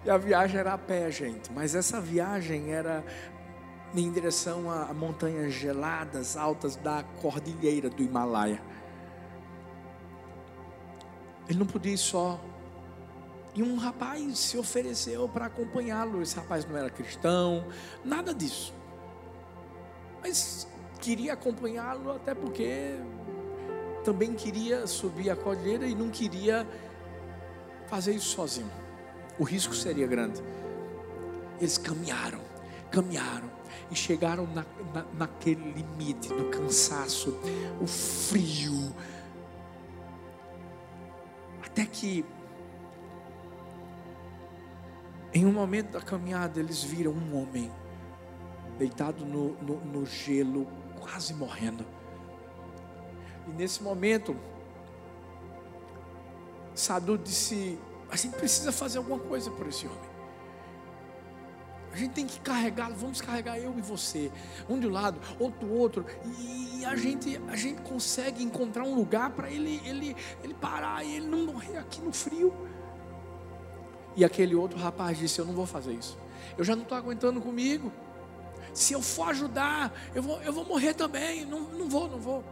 E 0.03 0.10
a 0.10 0.17
viagem 0.17 0.60
era 0.60 0.73
a 0.73 0.77
pé, 0.77 1.12
gente. 1.12 1.51
Mas 1.51 1.75
essa 1.75 2.01
viagem 2.01 2.71
era 2.71 3.03
em 3.93 4.12
direção 4.12 4.69
a 4.69 4.93
montanhas 4.93 5.53
geladas, 5.53 6.36
altas 6.36 6.75
da 6.75 7.03
cordilheira 7.21 7.89
do 7.89 8.01
Himalaia. 8.01 8.62
Ele 11.47 11.60
não 11.60 11.65
podia 11.65 11.93
ir 11.93 11.97
só. 11.97 12.39
E 13.53 13.62
um 13.62 13.75
rapaz 13.75 14.39
se 14.39 14.57
ofereceu 14.57 15.27
para 15.27 15.45
acompanhá-lo. 15.45 16.21
Esse 16.21 16.36
rapaz 16.36 16.65
não 16.65 16.77
era 16.77 16.89
cristão, 16.89 17.67
nada 18.03 18.34
disso. 18.34 18.73
Mas 20.21 20.67
queria 20.99 21.34
acompanhá-lo, 21.34 22.12
até 22.12 22.34
porque 22.34 22.95
também 24.03 24.34
queria 24.34 24.86
subir 24.88 25.29
a 25.29 25.36
cordilheira 25.36 25.86
e 25.86 25.95
não 25.95 26.10
queria 26.10 26.67
fazer 27.88 28.13
isso 28.13 28.29
sozinho. 28.36 28.71
O 29.38 29.43
risco 29.43 29.73
seria 29.73 30.07
grande. 30.07 30.41
Eles 31.60 31.77
caminharam, 31.77 32.41
caminharam 32.91 33.49
e 33.89 33.95
chegaram 33.95 34.47
na, 34.47 34.65
na, 34.93 35.05
naquele 35.17 35.71
limite 35.71 36.29
do 36.29 36.45
cansaço, 36.45 37.38
o 37.79 37.88
frio, 37.88 38.93
até 41.63 41.86
que 41.86 42.26
em 45.34 45.45
um 45.45 45.51
momento 45.51 45.91
da 45.91 46.01
caminhada 46.01 46.59
eles 46.59 46.84
viram 46.84 47.11
um 47.11 47.41
homem 47.41 47.72
deitado 48.82 49.23
no, 49.23 49.53
no, 49.61 49.79
no 49.86 50.05
gelo, 50.07 50.67
quase 50.99 51.36
morrendo. 51.36 51.86
E 53.47 53.51
nesse 53.51 53.84
momento, 53.84 54.36
Sadu 56.73 57.15
disse: 57.15 57.77
a 58.09 58.15
gente 58.15 58.36
precisa 58.38 58.71
fazer 58.71 58.97
alguma 58.97 59.19
coisa 59.19 59.51
por 59.51 59.67
esse 59.67 59.86
homem. 59.86 60.11
A 61.93 61.95
gente 61.95 62.11
tem 62.13 62.25
que 62.25 62.39
carregá-lo, 62.39 62.95
vamos 62.95 63.21
carregar 63.21 63.59
eu 63.59 63.77
e 63.77 63.82
você, 63.82 64.32
um 64.67 64.79
de 64.79 64.88
um 64.88 64.91
lado, 64.91 65.19
outro 65.38 65.67
do 65.67 65.73
outro, 65.73 66.05
e 66.39 66.84
a 66.86 66.95
gente, 66.95 67.39
a 67.49 67.55
gente 67.55 67.82
consegue 67.82 68.41
encontrar 68.41 68.84
um 68.84 68.95
lugar 68.95 69.29
para 69.32 69.51
ele, 69.51 69.82
ele, 69.86 70.15
ele 70.41 70.53
parar 70.53 71.05
e 71.05 71.17
ele 71.17 71.27
não 71.27 71.53
morrer 71.53 71.77
aqui 71.77 72.01
no 72.01 72.13
frio. 72.13 72.51
E 74.15 74.25
aquele 74.25 74.55
outro 74.55 74.79
rapaz 74.79 75.17
disse: 75.19 75.39
Eu 75.39 75.45
não 75.45 75.53
vou 75.53 75.67
fazer 75.67 75.93
isso, 75.93 76.17
eu 76.57 76.63
já 76.63 76.75
não 76.75 76.84
estou 76.84 76.97
aguentando 76.97 77.39
comigo. 77.39 77.91
Se 78.74 78.93
eu 78.93 79.01
for 79.01 79.30
ajudar, 79.30 79.91
eu 80.15 80.24
vou, 80.24 80.41
eu 80.41 80.53
vou 80.53 80.65
morrer 80.65 80.93
também. 80.93 81.45
Não, 81.45 81.61
não 81.61 81.89
vou, 81.89 82.07
não 82.07 82.19
vou. 82.19 82.43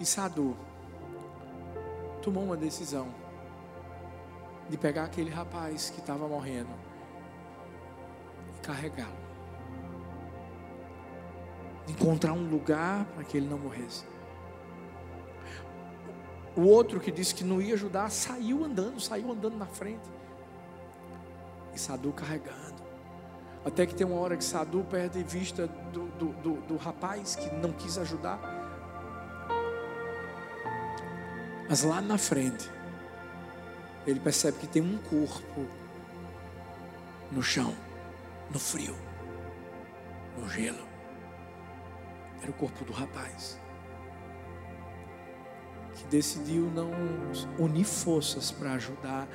E 0.00 0.04
Sadu 0.04 0.56
tomou 2.20 2.44
uma 2.44 2.56
decisão 2.56 3.08
de 4.68 4.76
pegar 4.76 5.04
aquele 5.04 5.30
rapaz 5.30 5.90
que 5.90 6.00
estava 6.00 6.26
morrendo 6.26 6.70
e 8.56 8.60
carregá-lo. 8.66 9.26
Encontrar 11.88 12.32
um 12.32 12.48
lugar 12.48 13.04
para 13.14 13.22
que 13.22 13.36
ele 13.36 13.48
não 13.48 13.58
morresse. 13.58 14.04
O 16.56 16.62
outro 16.62 16.98
que 16.98 17.12
disse 17.12 17.34
que 17.34 17.44
não 17.44 17.60
ia 17.60 17.74
ajudar, 17.74 18.10
saiu 18.10 18.64
andando, 18.64 18.98
saiu 18.98 19.30
andando 19.30 19.56
na 19.56 19.66
frente. 19.66 20.10
E 21.74 21.78
Sadu 21.78 22.12
carregando. 22.12 22.65
Até 23.66 23.84
que 23.84 23.96
tem 23.96 24.06
uma 24.06 24.20
hora 24.20 24.36
que 24.36 24.44
Sadu 24.44 24.84
perde 24.84 25.24
vista 25.24 25.66
do, 25.92 26.06
do, 26.10 26.28
do, 26.34 26.52
do 26.68 26.76
rapaz 26.76 27.34
que 27.34 27.52
não 27.56 27.72
quis 27.72 27.98
ajudar. 27.98 28.38
Mas 31.68 31.82
lá 31.82 32.00
na 32.00 32.16
frente, 32.16 32.70
ele 34.06 34.20
percebe 34.20 34.58
que 34.58 34.68
tem 34.68 34.80
um 34.80 34.96
corpo 34.98 35.66
no 37.32 37.42
chão, 37.42 37.74
no 38.52 38.58
frio, 38.60 38.94
no 40.38 40.48
gelo. 40.48 40.86
Era 42.40 42.52
o 42.52 42.54
corpo 42.54 42.84
do 42.84 42.92
rapaz 42.92 43.58
que 45.96 46.04
decidiu 46.04 46.70
não 46.70 46.92
unir 47.58 47.84
forças 47.84 48.52
para 48.52 48.74
ajudar 48.74 49.26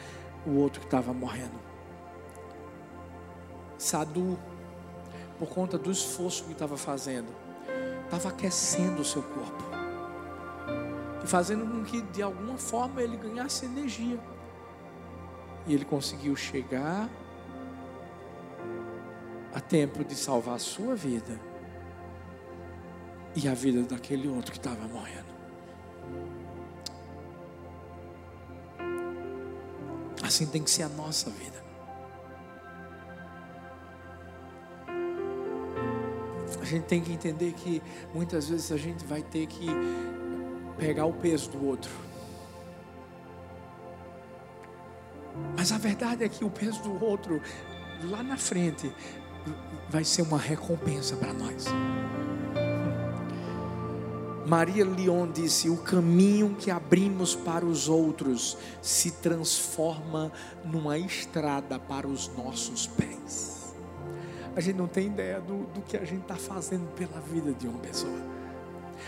o 0.46 0.52
outro 0.52 0.80
que 0.80 0.88
estava 0.88 1.14
morrendo. 1.14 1.71
Sadu, 3.82 4.38
por 5.40 5.50
conta 5.50 5.76
do 5.76 5.92
esforço 5.92 6.44
que 6.44 6.52
estava 6.52 6.78
fazendo, 6.78 7.30
estava 8.06 8.30
aquecendo 8.30 9.02
o 9.02 9.06
seu 9.06 9.24
corpo 9.24 9.64
e 11.24 11.28
fazendo 11.28 11.66
com 11.66 11.84
que 11.84 12.00
de 12.00 12.22
alguma 12.22 12.58
forma 12.58 13.02
ele 13.02 13.18
ganhasse 13.18 13.66
energia. 13.66 14.20
E 15.66 15.74
ele 15.74 15.84
conseguiu 15.84 16.36
chegar 16.36 17.10
a 19.52 19.60
tempo 19.60 20.04
de 20.04 20.16
salvar 20.16 20.56
a 20.56 20.60
sua 20.60 20.96
vida 20.96 21.42
e 23.36 23.48
a 23.48 23.56
vida 23.56 23.82
daquele 23.82 24.28
outro 24.28 24.52
que 24.52 24.60
estava 24.60 24.88
morrendo. 24.88 25.32
Assim 30.22 30.46
tem 30.46 30.64
que 30.64 30.70
ser 30.70 30.84
a 30.84 30.90
nossa 30.90 31.32
vida. 31.32 31.61
Gente 36.72 36.86
tem 36.86 37.02
que 37.02 37.12
entender 37.12 37.54
que 37.54 37.82
muitas 38.14 38.48
vezes 38.48 38.72
a 38.72 38.78
gente 38.78 39.06
vai 39.06 39.22
ter 39.22 39.46
que 39.48 39.68
pegar 40.78 41.06
o 41.06 41.14
peso 41.14 41.52
do 41.52 41.66
outro. 41.66 41.92
Mas 45.56 45.72
a 45.72 45.78
verdade 45.78 46.24
é 46.24 46.30
que 46.30 46.44
o 46.44 46.50
peso 46.50 46.82
do 46.82 47.04
outro, 47.04 47.42
lá 48.04 48.24
na 48.24 48.38
frente, 48.38 48.92
vai 49.90 50.04
ser 50.04 50.22
uma 50.22 50.38
recompensa 50.38 51.16
para 51.16 51.34
nós. 51.34 51.66
Maria 54.46 54.86
Leon 54.86 55.32
disse: 55.32 55.70
O 55.70 55.78
caminho 55.78 56.56
que 56.56 56.72
abrimos 56.72 57.36
para 57.36 57.66
os 57.66 57.88
outros 57.88 58.58
se 58.82 59.12
transforma 59.12 60.32
numa 60.66 60.98
estrada 60.98 61.80
para 61.80 62.08
os 62.08 62.28
nossos 62.36 62.88
pés. 62.88 63.51
A 64.56 64.60
gente 64.60 64.76
não 64.78 64.88
tem 64.88 65.08
ideia 65.08 65.40
do, 65.40 65.66
do 65.68 65.82
que 65.82 65.96
a 65.96 66.04
gente 66.04 66.22
está 66.22 66.36
fazendo 66.36 66.88
pela 66.96 67.20
vida 67.22 67.54
de 67.54 67.68
uma 67.68 67.80
pessoa. 67.80 68.20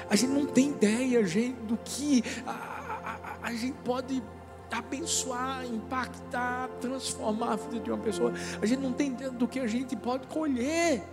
A 0.10 0.16
gente 0.16 0.32
não 0.32 0.46
tem 0.46 0.70
ideia, 0.70 1.26
gente, 1.26 1.60
do 1.62 1.78
que 1.78 2.24
a, 2.46 2.52
a, 2.52 3.48
a 3.48 3.54
gente 3.54 3.78
pode 3.84 4.24
abençoar, 4.72 5.66
impactar, 5.66 6.68
transformar 6.82 7.54
a 7.54 7.56
vida 7.56 7.80
de 7.80 7.92
uma 7.92 8.00
pessoa. 8.00 8.34
A 8.62 8.66
gente 8.66 8.80
não 8.80 8.94
tem 8.94 9.12
ideia 9.12 9.30
do 9.30 9.48
que 9.48 9.60
a 9.60 9.68
gente 9.68 9.96
pode 9.96 10.28
colher. 10.28 11.04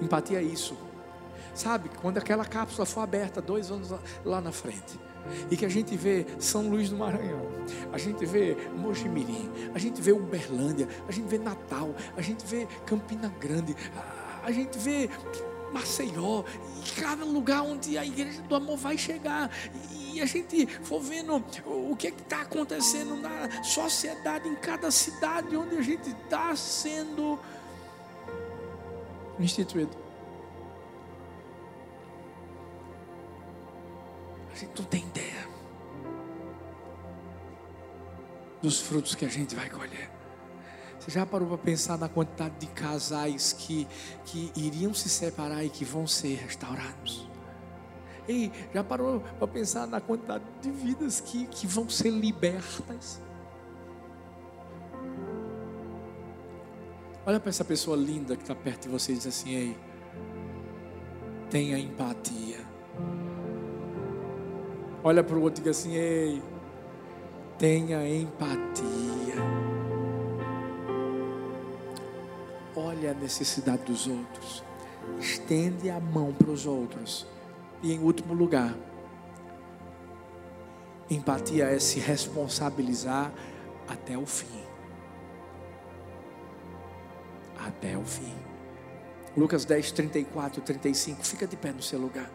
Empatia 0.00 0.40
é 0.40 0.42
isso. 0.42 0.76
Sabe, 1.54 1.90
quando 2.00 2.18
aquela 2.18 2.44
cápsula 2.44 2.86
for 2.86 3.00
aberta 3.00 3.40
dois 3.40 3.70
anos 3.70 3.90
lá 4.24 4.40
na 4.40 4.52
frente, 4.52 4.98
e 5.50 5.56
que 5.56 5.64
a 5.64 5.68
gente 5.68 5.96
vê 5.96 6.26
São 6.38 6.68
Luís 6.68 6.90
do 6.90 6.96
Maranhão, 6.96 7.46
a 7.92 7.98
gente 7.98 8.24
vê 8.24 8.56
Mojimirim, 8.76 9.50
a 9.74 9.78
gente 9.78 10.00
vê 10.00 10.12
Uberlândia, 10.12 10.88
a 11.08 11.12
gente 11.12 11.26
vê 11.26 11.38
Natal, 11.38 11.94
a 12.16 12.22
gente 12.22 12.44
vê 12.46 12.66
Campina 12.84 13.32
Grande, 13.40 13.76
a, 14.44 14.50
gente 14.52 14.78
vê 14.78 15.08
Maceió, 15.72 16.44
e 16.84 17.00
cada 17.00 17.24
lugar 17.24 17.62
onde 17.62 17.98
a 17.98 18.04
igreja 18.04 18.42
do 18.42 18.54
amor 18.54 18.76
vai 18.76 18.96
chegar, 18.96 19.50
e 19.92 20.20
a 20.20 20.26
gente 20.26 20.66
for 20.82 21.00
vendo 21.00 21.42
o 21.66 21.94
que 21.96 22.06
é 22.06 22.10
está 22.10 22.42
acontecendo 22.42 23.16
na 23.16 23.62
sociedade, 23.62 24.48
em 24.48 24.56
cada 24.56 24.90
cidade 24.90 25.56
onde 25.56 25.76
a 25.76 25.82
gente 25.82 26.10
está 26.10 26.54
sendo 26.56 27.38
instituído. 29.38 30.05
Dos 38.66 38.80
frutos 38.80 39.14
que 39.14 39.24
a 39.24 39.28
gente 39.28 39.54
vai 39.54 39.70
colher. 39.70 40.10
Você 40.98 41.12
já 41.12 41.24
parou 41.24 41.46
para 41.46 41.58
pensar 41.58 41.96
na 41.96 42.08
quantidade 42.08 42.56
de 42.58 42.66
casais 42.66 43.52
que, 43.52 43.86
que 44.24 44.50
iriam 44.56 44.92
se 44.92 45.08
separar 45.08 45.64
e 45.64 45.70
que 45.70 45.84
vão 45.84 46.04
ser 46.04 46.34
restaurados? 46.34 47.28
Ei, 48.26 48.50
já 48.74 48.82
parou 48.82 49.20
para 49.38 49.46
pensar 49.46 49.86
na 49.86 50.00
quantidade 50.00 50.42
de 50.60 50.68
vidas 50.72 51.20
que, 51.20 51.46
que 51.46 51.64
vão 51.64 51.88
ser 51.88 52.10
libertas? 52.10 53.22
Olha 57.24 57.38
para 57.38 57.50
essa 57.50 57.64
pessoa 57.64 57.96
linda 57.96 58.34
que 58.34 58.42
está 58.42 58.54
perto 58.56 58.82
de 58.82 58.88
você 58.88 59.12
e 59.12 59.14
diz 59.14 59.28
assim: 59.28 59.54
Ei, 59.54 59.76
tenha 61.50 61.78
empatia. 61.78 62.66
Olha 65.04 65.22
para 65.22 65.36
o 65.36 65.42
outro 65.42 65.60
e 65.60 65.62
diga 65.62 65.70
assim: 65.70 65.94
ei, 65.94 66.42
tenha 67.58 68.06
empatia. 68.06 69.34
Olha 72.74 73.12
a 73.12 73.14
necessidade 73.14 73.84
dos 73.84 74.06
outros. 74.06 74.62
Estende 75.18 75.88
a 75.88 75.98
mão 75.98 76.32
para 76.32 76.50
os 76.50 76.66
outros. 76.66 77.26
E 77.82 77.92
em 77.92 77.98
último 78.00 78.34
lugar, 78.34 78.74
empatia 81.10 81.66
é 81.66 81.78
se 81.78 82.00
responsabilizar 82.00 83.32
até 83.88 84.16
o 84.18 84.26
fim. 84.26 84.64
Até 87.58 87.96
o 87.96 88.04
fim. 88.04 88.34
Lucas 89.36 89.64
10, 89.64 89.92
34, 89.92 90.62
35. 90.62 91.24
Fica 91.24 91.46
de 91.46 91.56
pé 91.56 91.72
no 91.72 91.82
seu 91.82 91.98
lugar. 91.98 92.30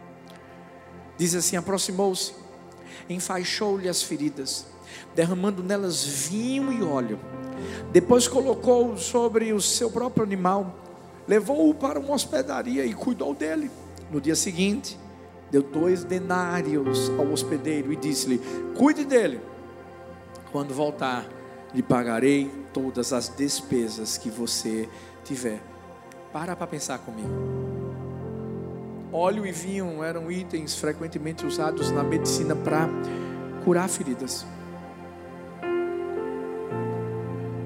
Diz 1.18 1.36
assim: 1.36 1.56
aproximou-se 1.56 2.34
enfaixou-lhe 3.10 3.90
as 3.90 4.04
feridas, 4.04 4.66
derramando 5.16 5.64
nelas 5.64 6.04
vinho 6.04 6.72
e 6.72 6.84
óleo. 6.84 7.20
Depois 7.92 8.28
colocou 8.28 8.98
sobre 8.98 9.54
o 9.54 9.62
seu 9.62 9.90
próprio 9.92 10.24
animal, 10.24 10.76
levou-o 11.28 11.74
para 11.74 12.00
uma 12.00 12.14
hospedaria 12.14 12.86
e 12.86 12.94
cuidou 12.94 13.34
dele. 13.34 13.70
No 14.12 14.20
dia 14.20 14.36
seguinte, 14.36 15.00
deu 15.50 15.62
dois 15.62 16.04
denários 16.04 17.10
ao 17.18 17.32
hospedeiro 17.32 17.92
e 17.92 17.96
disse-lhe: 17.96 18.42
Cuide 18.78 19.06
dele. 19.06 19.42
Quando 20.52 20.74
voltar, 20.74 21.26
lhe 21.74 21.82
pagarei 21.82 22.52
todas 22.74 23.14
as 23.14 23.30
despesas 23.30 24.18
que 24.18 24.30
você 24.30 24.90
tiver. 25.24 25.62
Para 26.34 26.56
para 26.56 26.68
pensar 26.68 27.00
comigo. 27.00 27.30
Óleo 29.14 29.46
e 29.46 29.52
vinho 29.52 30.02
eram 30.04 30.32
itens 30.32 30.76
frequentemente 30.76 31.46
usados 31.46 31.92
na 31.92 32.02
medicina 32.02 32.56
para 32.56 32.88
curar 33.66 33.90
feridas. 33.90 34.46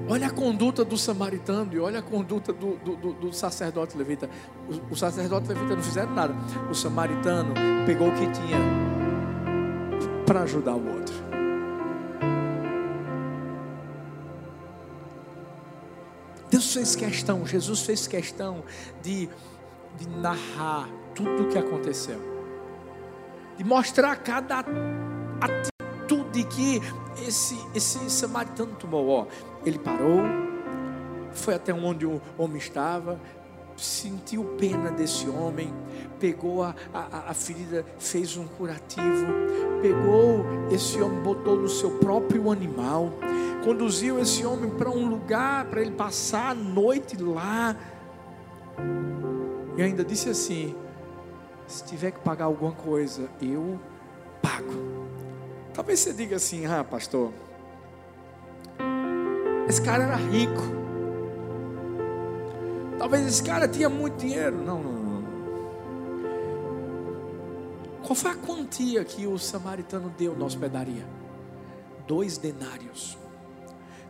Olha 0.08 0.28
a 0.28 0.30
conduta 0.30 0.84
do 0.84 0.96
samaritano 0.96 1.74
e 1.74 1.80
olha 1.80 1.98
a 1.98 2.02
conduta 2.02 2.52
do, 2.52 2.76
do, 2.76 2.96
do, 2.96 3.12
do 3.14 3.32
sacerdote 3.32 3.96
levita. 3.96 4.30
O, 4.68 4.92
o 4.92 4.96
sacerdote 4.96 5.48
levita 5.48 5.74
não 5.74 5.82
fizeram 5.82 6.14
nada. 6.14 6.34
O 6.70 6.74
samaritano 6.74 7.54
pegou 7.84 8.08
o 8.08 8.12
que 8.12 8.26
tinha 8.30 8.58
para 10.24 10.42
ajudar 10.42 10.74
o 10.74 10.94
outro. 10.94 11.14
Deus 16.48 16.72
fez 16.72 16.94
questão, 16.94 17.44
Jesus 17.44 17.82
fez 17.82 18.06
questão 18.06 18.62
de, 19.02 19.28
de 19.98 20.08
narrar 20.08 20.88
tudo 21.14 21.42
o 21.42 21.48
que 21.48 21.58
aconteceu, 21.58 22.20
de 23.56 23.64
mostrar 23.64 24.14
cada 24.16 24.60
atitude 25.40 25.75
que 26.44 26.80
esse, 27.26 27.58
esse 27.74 28.10
samaritano 28.10 28.74
tomou. 28.76 29.08
Ó, 29.08 29.26
ele 29.64 29.78
parou, 29.78 30.20
foi 31.32 31.54
até 31.54 31.72
onde 31.72 32.06
o 32.06 32.20
homem 32.38 32.58
estava, 32.58 33.20
sentiu 33.76 34.44
pena 34.58 34.90
desse 34.90 35.28
homem, 35.28 35.72
pegou 36.18 36.62
a, 36.62 36.74
a, 36.94 37.30
a 37.30 37.34
ferida, 37.34 37.84
fez 37.98 38.36
um 38.36 38.46
curativo, 38.46 39.26
pegou 39.82 40.44
esse 40.70 41.00
homem, 41.00 41.20
botou 41.22 41.56
no 41.56 41.68
seu 41.68 41.98
próprio 41.98 42.50
animal, 42.50 43.12
conduziu 43.64 44.18
esse 44.18 44.46
homem 44.46 44.70
para 44.70 44.90
um 44.90 45.08
lugar 45.08 45.66
para 45.66 45.80
ele 45.80 45.92
passar 45.92 46.50
a 46.50 46.54
noite 46.54 47.16
lá. 47.22 47.76
E 49.76 49.82
ainda 49.82 50.04
disse 50.04 50.30
assim: 50.30 50.74
se 51.66 51.84
tiver 51.84 52.12
que 52.12 52.20
pagar 52.20 52.46
alguma 52.46 52.72
coisa, 52.72 53.28
eu 53.42 53.78
pago. 54.40 54.96
Talvez 55.76 56.00
você 56.00 56.14
diga 56.14 56.36
assim: 56.36 56.64
ah, 56.64 56.82
pastor, 56.82 57.34
esse 59.68 59.82
cara 59.82 60.04
era 60.04 60.16
rico. 60.16 60.62
Talvez 62.98 63.26
esse 63.26 63.42
cara 63.42 63.68
tinha 63.68 63.90
muito 63.90 64.16
dinheiro. 64.16 64.56
Não, 64.56 64.82
não, 64.82 64.92
não. 64.92 65.26
Qual 68.02 68.14
foi 68.14 68.30
a 68.30 68.34
quantia 68.34 69.04
que 69.04 69.26
o 69.26 69.38
samaritano 69.38 70.08
deu 70.16 70.34
na 70.34 70.46
hospedaria? 70.46 71.06
Dois 72.06 72.38
denários. 72.38 73.18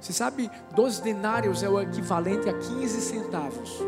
Você 0.01 0.13
sabe, 0.13 0.49
dois 0.73 1.01
denários 1.01 1.65
é 1.65 1.69
o 1.69 1.81
equivalente 1.81 2.49
a 2.49 2.53
15 2.53 3.01
centavos. 3.01 3.81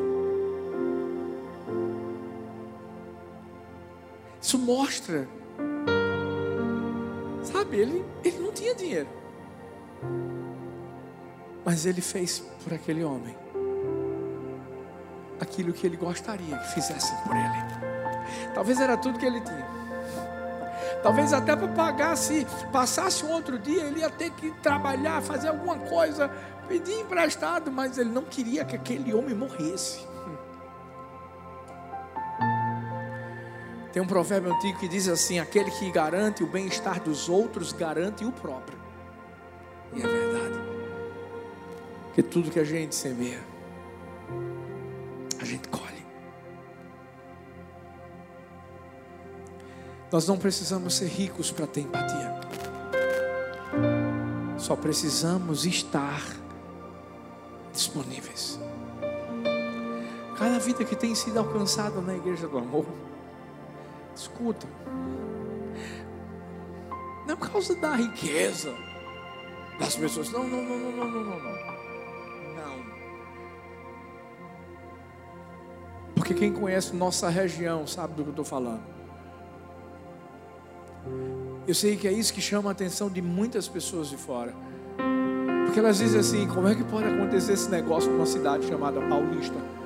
Isso 4.43 4.59
mostra, 4.59 5.29
sabe, 7.69 7.77
ele, 7.77 8.05
ele 8.25 8.39
não 8.39 8.53
tinha 8.53 8.75
dinheiro, 8.75 9.09
mas 11.65 11.85
ele 11.85 12.01
fez 12.01 12.41
por 12.65 12.73
aquele 12.73 13.05
homem 13.05 13.37
aquilo 15.41 15.73
que 15.73 15.87
ele 15.87 15.97
gostaria 15.97 16.57
que 16.57 16.75
fizessem 16.75 17.17
por 17.19 17.37
ele. 17.37 18.55
Talvez 18.55 18.81
era 18.81 18.97
tudo 18.97 19.19
que 19.19 19.27
ele 19.27 19.41
tinha. 19.41 19.79
Talvez 21.03 21.33
até 21.33 21.55
para 21.55 21.69
pagar, 21.69 22.17
se 22.17 22.45
passasse 22.73 23.25
um 23.25 23.31
outro 23.31 23.59
dia, 23.59 23.85
ele 23.85 24.01
ia 24.01 24.11
ter 24.11 24.31
que 24.33 24.51
trabalhar, 24.61 25.23
fazer 25.23 25.49
alguma 25.49 25.79
coisa, 25.79 26.29
pedir 26.67 27.01
emprestado, 27.01 27.71
mas 27.71 27.99
ele 27.99 28.11
não 28.11 28.25
queria 28.25 28.65
que 28.65 28.75
aquele 28.75 29.15
homem 29.15 29.35
morresse. 29.35 30.05
Tem 33.99 34.05
um 34.05 34.07
provérbio 34.07 34.55
antigo 34.55 34.79
que 34.79 34.87
diz 34.87 35.09
assim: 35.09 35.41
aquele 35.41 35.73
que 35.73 35.91
garante 35.91 36.45
o 36.45 36.47
bem-estar 36.47 37.03
dos 37.03 37.29
outros, 37.29 37.73
garante 37.73 38.25
o 38.25 38.31
próprio. 38.31 38.79
E 39.93 40.01
é 40.01 40.07
verdade. 40.07 40.61
Que 42.15 42.23
tudo 42.23 42.49
que 42.49 42.61
a 42.61 42.65
gente 42.65 42.95
semeia, 42.95 43.41
a 45.41 45.45
gente 45.45 45.67
colhe. 45.67 46.07
Nós 50.13 50.29
não 50.29 50.39
precisamos 50.39 50.95
ser 50.95 51.09
ricos 51.09 51.51
para 51.51 51.67
ter 51.67 51.81
empatia. 51.81 52.39
Só 54.59 54.77
precisamos 54.77 55.67
estar 55.67 56.23
disponíveis. 57.73 58.61
Cada 60.39 60.61
vida 60.61 60.85
que 60.85 60.95
tem 60.95 61.17
sido 61.17 61.41
alcançada 61.41 62.01
na 62.01 62.15
igreja 62.15 62.47
do 62.47 62.59
amor, 62.59 62.87
escuta, 64.19 64.67
não 67.27 67.35
é 67.35 67.37
por 67.37 67.51
causa 67.51 67.75
da 67.77 67.95
riqueza 67.95 68.75
das 69.79 69.95
pessoas, 69.95 70.31
não, 70.33 70.45
não, 70.49 70.63
não, 70.63 70.79
não, 70.79 70.93
não, 70.93 71.11
não, 71.11 71.25
não. 71.25 71.39
Não. 72.57 72.85
Porque 76.15 76.35
quem 76.35 76.53
conhece 76.53 76.97
nossa 76.97 77.29
região 77.29 77.87
sabe 77.87 78.15
do 78.15 78.23
que 78.23 78.29
eu 78.29 78.33
estou 78.33 78.45
falando. 78.45 78.83
Eu 81.67 81.75
sei 81.75 81.97
que 81.97 82.09
é 82.09 82.13
isso 82.13 82.33
que 82.33 82.41
chama 82.41 82.71
a 82.71 82.73
atenção 82.73 83.11
de 83.11 83.21
muitas 83.21 83.69
pessoas 83.69 84.09
de 84.09 84.17
fora. 84.17 84.55
Porque 85.67 85.79
elas 85.79 85.99
dizem 85.99 86.21
assim: 86.21 86.49
como 86.49 86.67
é 86.67 86.75
que 86.75 86.83
pode 86.83 87.07
acontecer 87.07 87.53
esse 87.53 87.69
negócio 87.69 88.11
numa 88.11 88.25
cidade 88.25 88.67
chamada 88.67 89.01
Paulista? 89.03 89.78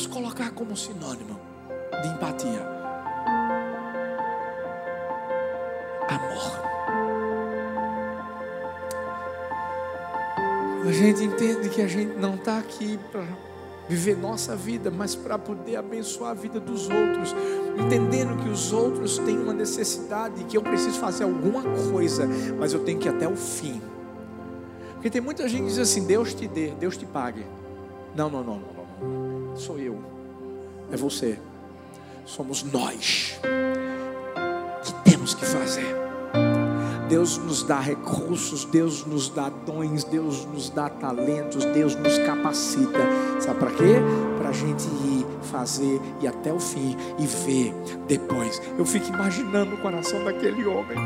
Posso 0.00 0.08
colocar 0.08 0.50
como 0.52 0.74
sinônimo 0.74 1.38
de 2.02 2.08
empatia: 2.08 2.66
amor. 6.08 6.70
A 10.88 10.92
gente 10.92 11.22
entende 11.22 11.68
que 11.68 11.82
a 11.82 11.86
gente 11.86 12.16
não 12.16 12.36
está 12.36 12.58
aqui 12.58 12.98
para 13.12 13.24
viver 13.88 14.16
nossa 14.16 14.56
vida, 14.56 14.90
mas 14.90 15.14
para 15.14 15.38
poder 15.38 15.76
abençoar 15.76 16.30
a 16.30 16.34
vida 16.34 16.58
dos 16.58 16.88
outros, 16.88 17.34
entendendo 17.78 18.42
que 18.42 18.48
os 18.48 18.72
outros 18.72 19.18
têm 19.18 19.38
uma 19.38 19.52
necessidade, 19.52 20.44
que 20.44 20.56
eu 20.56 20.62
preciso 20.62 20.98
fazer 20.98 21.24
alguma 21.24 21.62
coisa, 21.92 22.26
mas 22.58 22.72
eu 22.72 22.82
tenho 22.84 22.98
que 22.98 23.06
ir 23.06 23.10
até 23.10 23.28
o 23.28 23.36
fim. 23.36 23.82
Porque 24.94 25.10
tem 25.10 25.20
muita 25.20 25.46
gente 25.46 25.62
que 25.62 25.68
diz 25.68 25.78
assim: 25.78 26.06
Deus 26.06 26.32
te 26.32 26.48
dê, 26.48 26.70
Deus 26.70 26.96
te 26.96 27.04
pague. 27.04 27.44
Não, 28.14 28.30
não, 28.30 28.42
não, 28.42 28.54
não, 28.54 28.72
não. 28.74 28.79
Sou 29.60 29.78
eu, 29.78 29.98
é 30.90 30.96
você, 30.96 31.38
somos 32.24 32.62
nós 32.62 33.38
que 34.82 35.10
temos 35.10 35.34
que 35.34 35.44
fazer. 35.44 35.94
Deus 37.10 37.36
nos 37.36 37.62
dá 37.62 37.78
recursos, 37.78 38.64
Deus 38.64 39.04
nos 39.04 39.28
dá 39.28 39.50
dons, 39.50 40.02
Deus 40.04 40.46
nos 40.46 40.70
dá 40.70 40.88
talentos, 40.88 41.62
Deus 41.66 41.94
nos 41.94 42.16
capacita. 42.20 43.00
Sabe 43.38 43.58
para 43.58 43.70
quê? 43.72 43.96
Para 44.38 44.48
a 44.48 44.52
gente 44.52 44.86
ir 44.86 45.26
fazer 45.42 46.00
e 46.22 46.26
até 46.26 46.50
o 46.50 46.58
fim 46.58 46.96
e 47.18 47.26
ver 47.26 47.74
depois. 48.08 48.62
Eu 48.78 48.86
fico 48.86 49.08
imaginando 49.08 49.74
o 49.74 49.82
coração 49.82 50.24
daquele 50.24 50.64
homem, 50.64 50.96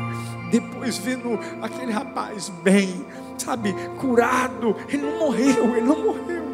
depois 0.49 0.97
vendo 0.97 1.37
aquele 1.61 1.91
rapaz 1.91 2.47
bem, 2.63 3.05
sabe, 3.37 3.75
curado. 3.99 4.73
Ele 4.87 5.01
não 5.01 5.19
morreu, 5.19 5.75
ele 5.75 5.81
não 5.85 6.05
morreu. 6.05 6.44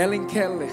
Ellen 0.00 0.24
Keller 0.24 0.70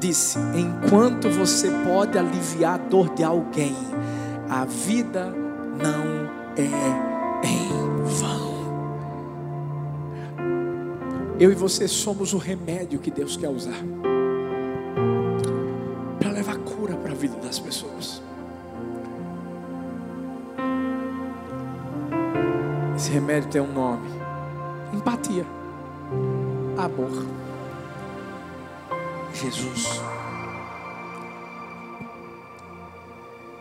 disse: 0.00 0.38
enquanto 0.54 1.28
você 1.28 1.70
pode 1.84 2.16
aliviar 2.16 2.76
a 2.76 2.78
dor 2.78 3.12
de 3.14 3.22
alguém, 3.22 3.76
a 4.48 4.64
vida 4.64 5.26
não 5.26 6.30
é 6.56 7.46
em 7.46 7.68
vão. 8.04 8.48
Eu 11.38 11.52
e 11.52 11.54
você 11.54 11.86
somos 11.86 12.32
o 12.32 12.38
remédio 12.38 12.98
que 12.98 13.10
Deus 13.10 13.36
quer 13.36 13.50
usar 13.50 13.78
para 16.18 16.30
levar 16.30 16.56
cura 16.56 16.96
para 16.96 17.12
a 17.12 17.14
vida 17.14 17.36
das 17.36 17.58
pessoas. 17.58 18.22
Esse 22.96 23.10
remédio 23.10 23.50
tem 23.50 23.60
um 23.60 23.72
nome: 23.72 24.08
empatia, 24.94 25.44
amor. 26.78 27.10
Jesus. 29.34 30.00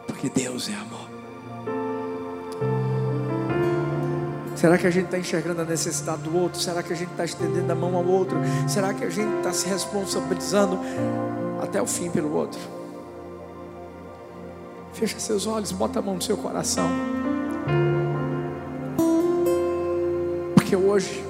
Porque 0.06 0.30
Deus 0.30 0.70
é 0.70 0.74
amor. 0.74 1.08
Será 4.56 4.78
que 4.78 4.88
a 4.88 4.90
gente 4.90 5.06
está 5.06 5.20
enxergando 5.20 5.62
a 5.62 5.66
necessidade 5.66 6.24
do 6.24 6.36
outro? 6.36 6.60
Será 6.60 6.82
que 6.82 6.92
a 6.92 6.96
gente 6.96 7.12
está 7.12 7.26
estendendo 7.26 7.72
a 7.72 7.76
mão 7.76 7.96
ao 7.96 8.06
outro? 8.06 8.38
Será 8.68 8.94
que 8.94 9.04
a 9.04 9.10
gente 9.10 9.38
está 9.38 9.54
se 9.54 9.68
responsabilizando 9.68 10.80
até 11.62 11.82
o 11.82 11.86
fim 11.86 12.10
pelo 12.10 12.34
outro? 12.34 12.60
Fecha 14.94 15.20
seus 15.20 15.46
olhos, 15.46 15.72
bota 15.72 16.00
a 16.00 16.02
mão 16.02 16.16
no 16.16 16.22
seu 16.22 16.38
coração. 16.38 16.90
Porque 20.56 20.76
hoje 20.76 21.24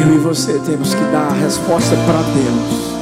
eu 0.00 0.14
e 0.14 0.18
você 0.18 0.58
temos 0.60 0.94
que 0.94 1.00
dar 1.12 1.28
a 1.28 1.32
resposta 1.32 1.96
para 2.06 2.22
Deus. 2.22 2.96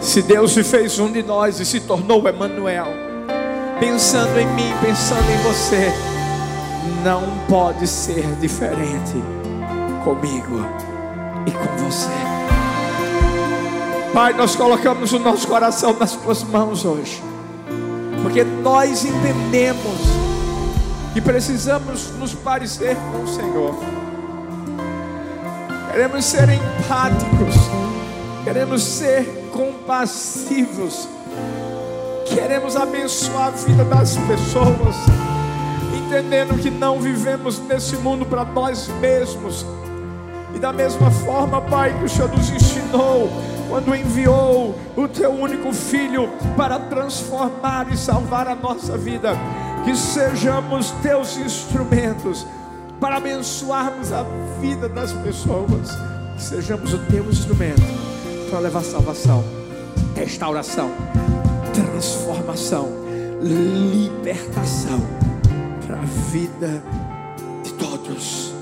Se 0.00 0.22
Deus 0.22 0.52
se 0.52 0.62
fez 0.62 0.98
um 0.98 1.10
de 1.10 1.22
nós 1.22 1.60
e 1.60 1.66
se 1.66 1.80
tornou 1.80 2.28
Emmanuel, 2.28 2.88
pensando 3.78 4.38
em 4.38 4.46
mim, 4.54 4.72
pensando 4.80 5.30
em 5.30 5.38
você, 5.42 5.92
não 7.04 7.22
pode 7.48 7.86
ser 7.86 8.24
diferente 8.40 9.22
comigo 10.04 10.64
e 11.46 11.50
com 11.50 11.84
você. 11.84 12.08
Pai, 14.12 14.32
nós 14.32 14.56
colocamos 14.56 15.12
o 15.12 15.18
nosso 15.18 15.46
coração 15.46 15.96
nas 15.98 16.12
tuas 16.16 16.42
mãos 16.42 16.84
hoje, 16.84 17.22
porque 18.22 18.42
nós 18.42 19.04
entendemos 19.04 20.00
que 21.12 21.20
precisamos 21.20 22.10
nos 22.18 22.34
parecer 22.34 22.96
com 23.12 23.22
o 23.22 23.28
Senhor. 23.28 23.99
Queremos 25.90 26.24
ser 26.24 26.48
empáticos. 26.48 27.56
Queremos 28.44 28.82
ser 28.82 29.24
compassivos. 29.50 31.08
Queremos 32.26 32.76
abençoar 32.76 33.48
a 33.48 33.50
vida 33.50 33.84
das 33.84 34.16
pessoas, 34.16 34.96
entendendo 35.92 36.56
que 36.62 36.70
não 36.70 37.00
vivemos 37.00 37.58
nesse 37.58 37.96
mundo 37.96 38.24
para 38.24 38.44
nós 38.44 38.86
mesmos. 39.00 39.66
E 40.54 40.60
da 40.60 40.72
mesma 40.72 41.10
forma, 41.10 41.60
Pai, 41.60 41.92
que 41.98 42.04
o 42.04 42.08
Senhor 42.08 42.30
nos 42.30 42.50
ensinou 42.50 43.28
quando 43.68 43.92
enviou 43.92 44.78
o 44.96 45.08
teu 45.08 45.32
único 45.32 45.72
filho 45.72 46.30
para 46.56 46.78
transformar 46.78 47.92
e 47.92 47.96
salvar 47.96 48.46
a 48.46 48.54
nossa 48.54 48.96
vida, 48.96 49.32
que 49.84 49.96
sejamos 49.96 50.92
teus 51.02 51.36
instrumentos 51.36 52.46
para 53.00 53.16
abençoarmos 53.16 54.12
a 54.12 54.22
vida 54.60 54.88
das 54.88 55.12
pessoas, 55.12 55.90
que 56.36 56.42
sejamos 56.42 56.92
o 56.92 56.98
teu 57.06 57.24
instrumento 57.30 57.82
para 58.50 58.58
levar 58.58 58.84
salvação, 58.84 59.42
restauração, 60.14 60.90
transformação, 61.72 62.88
libertação 63.42 65.00
para 65.86 65.96
a 65.96 66.04
vida 66.30 66.82
de 67.64 67.72
todos. 67.74 68.52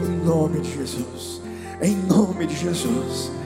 Em 0.00 0.24
nome 0.24 0.60
de 0.60 0.74
Jesus. 0.74 1.40
Em 1.80 1.96
nome 1.96 2.46
de 2.46 2.56
Jesus. 2.56 3.41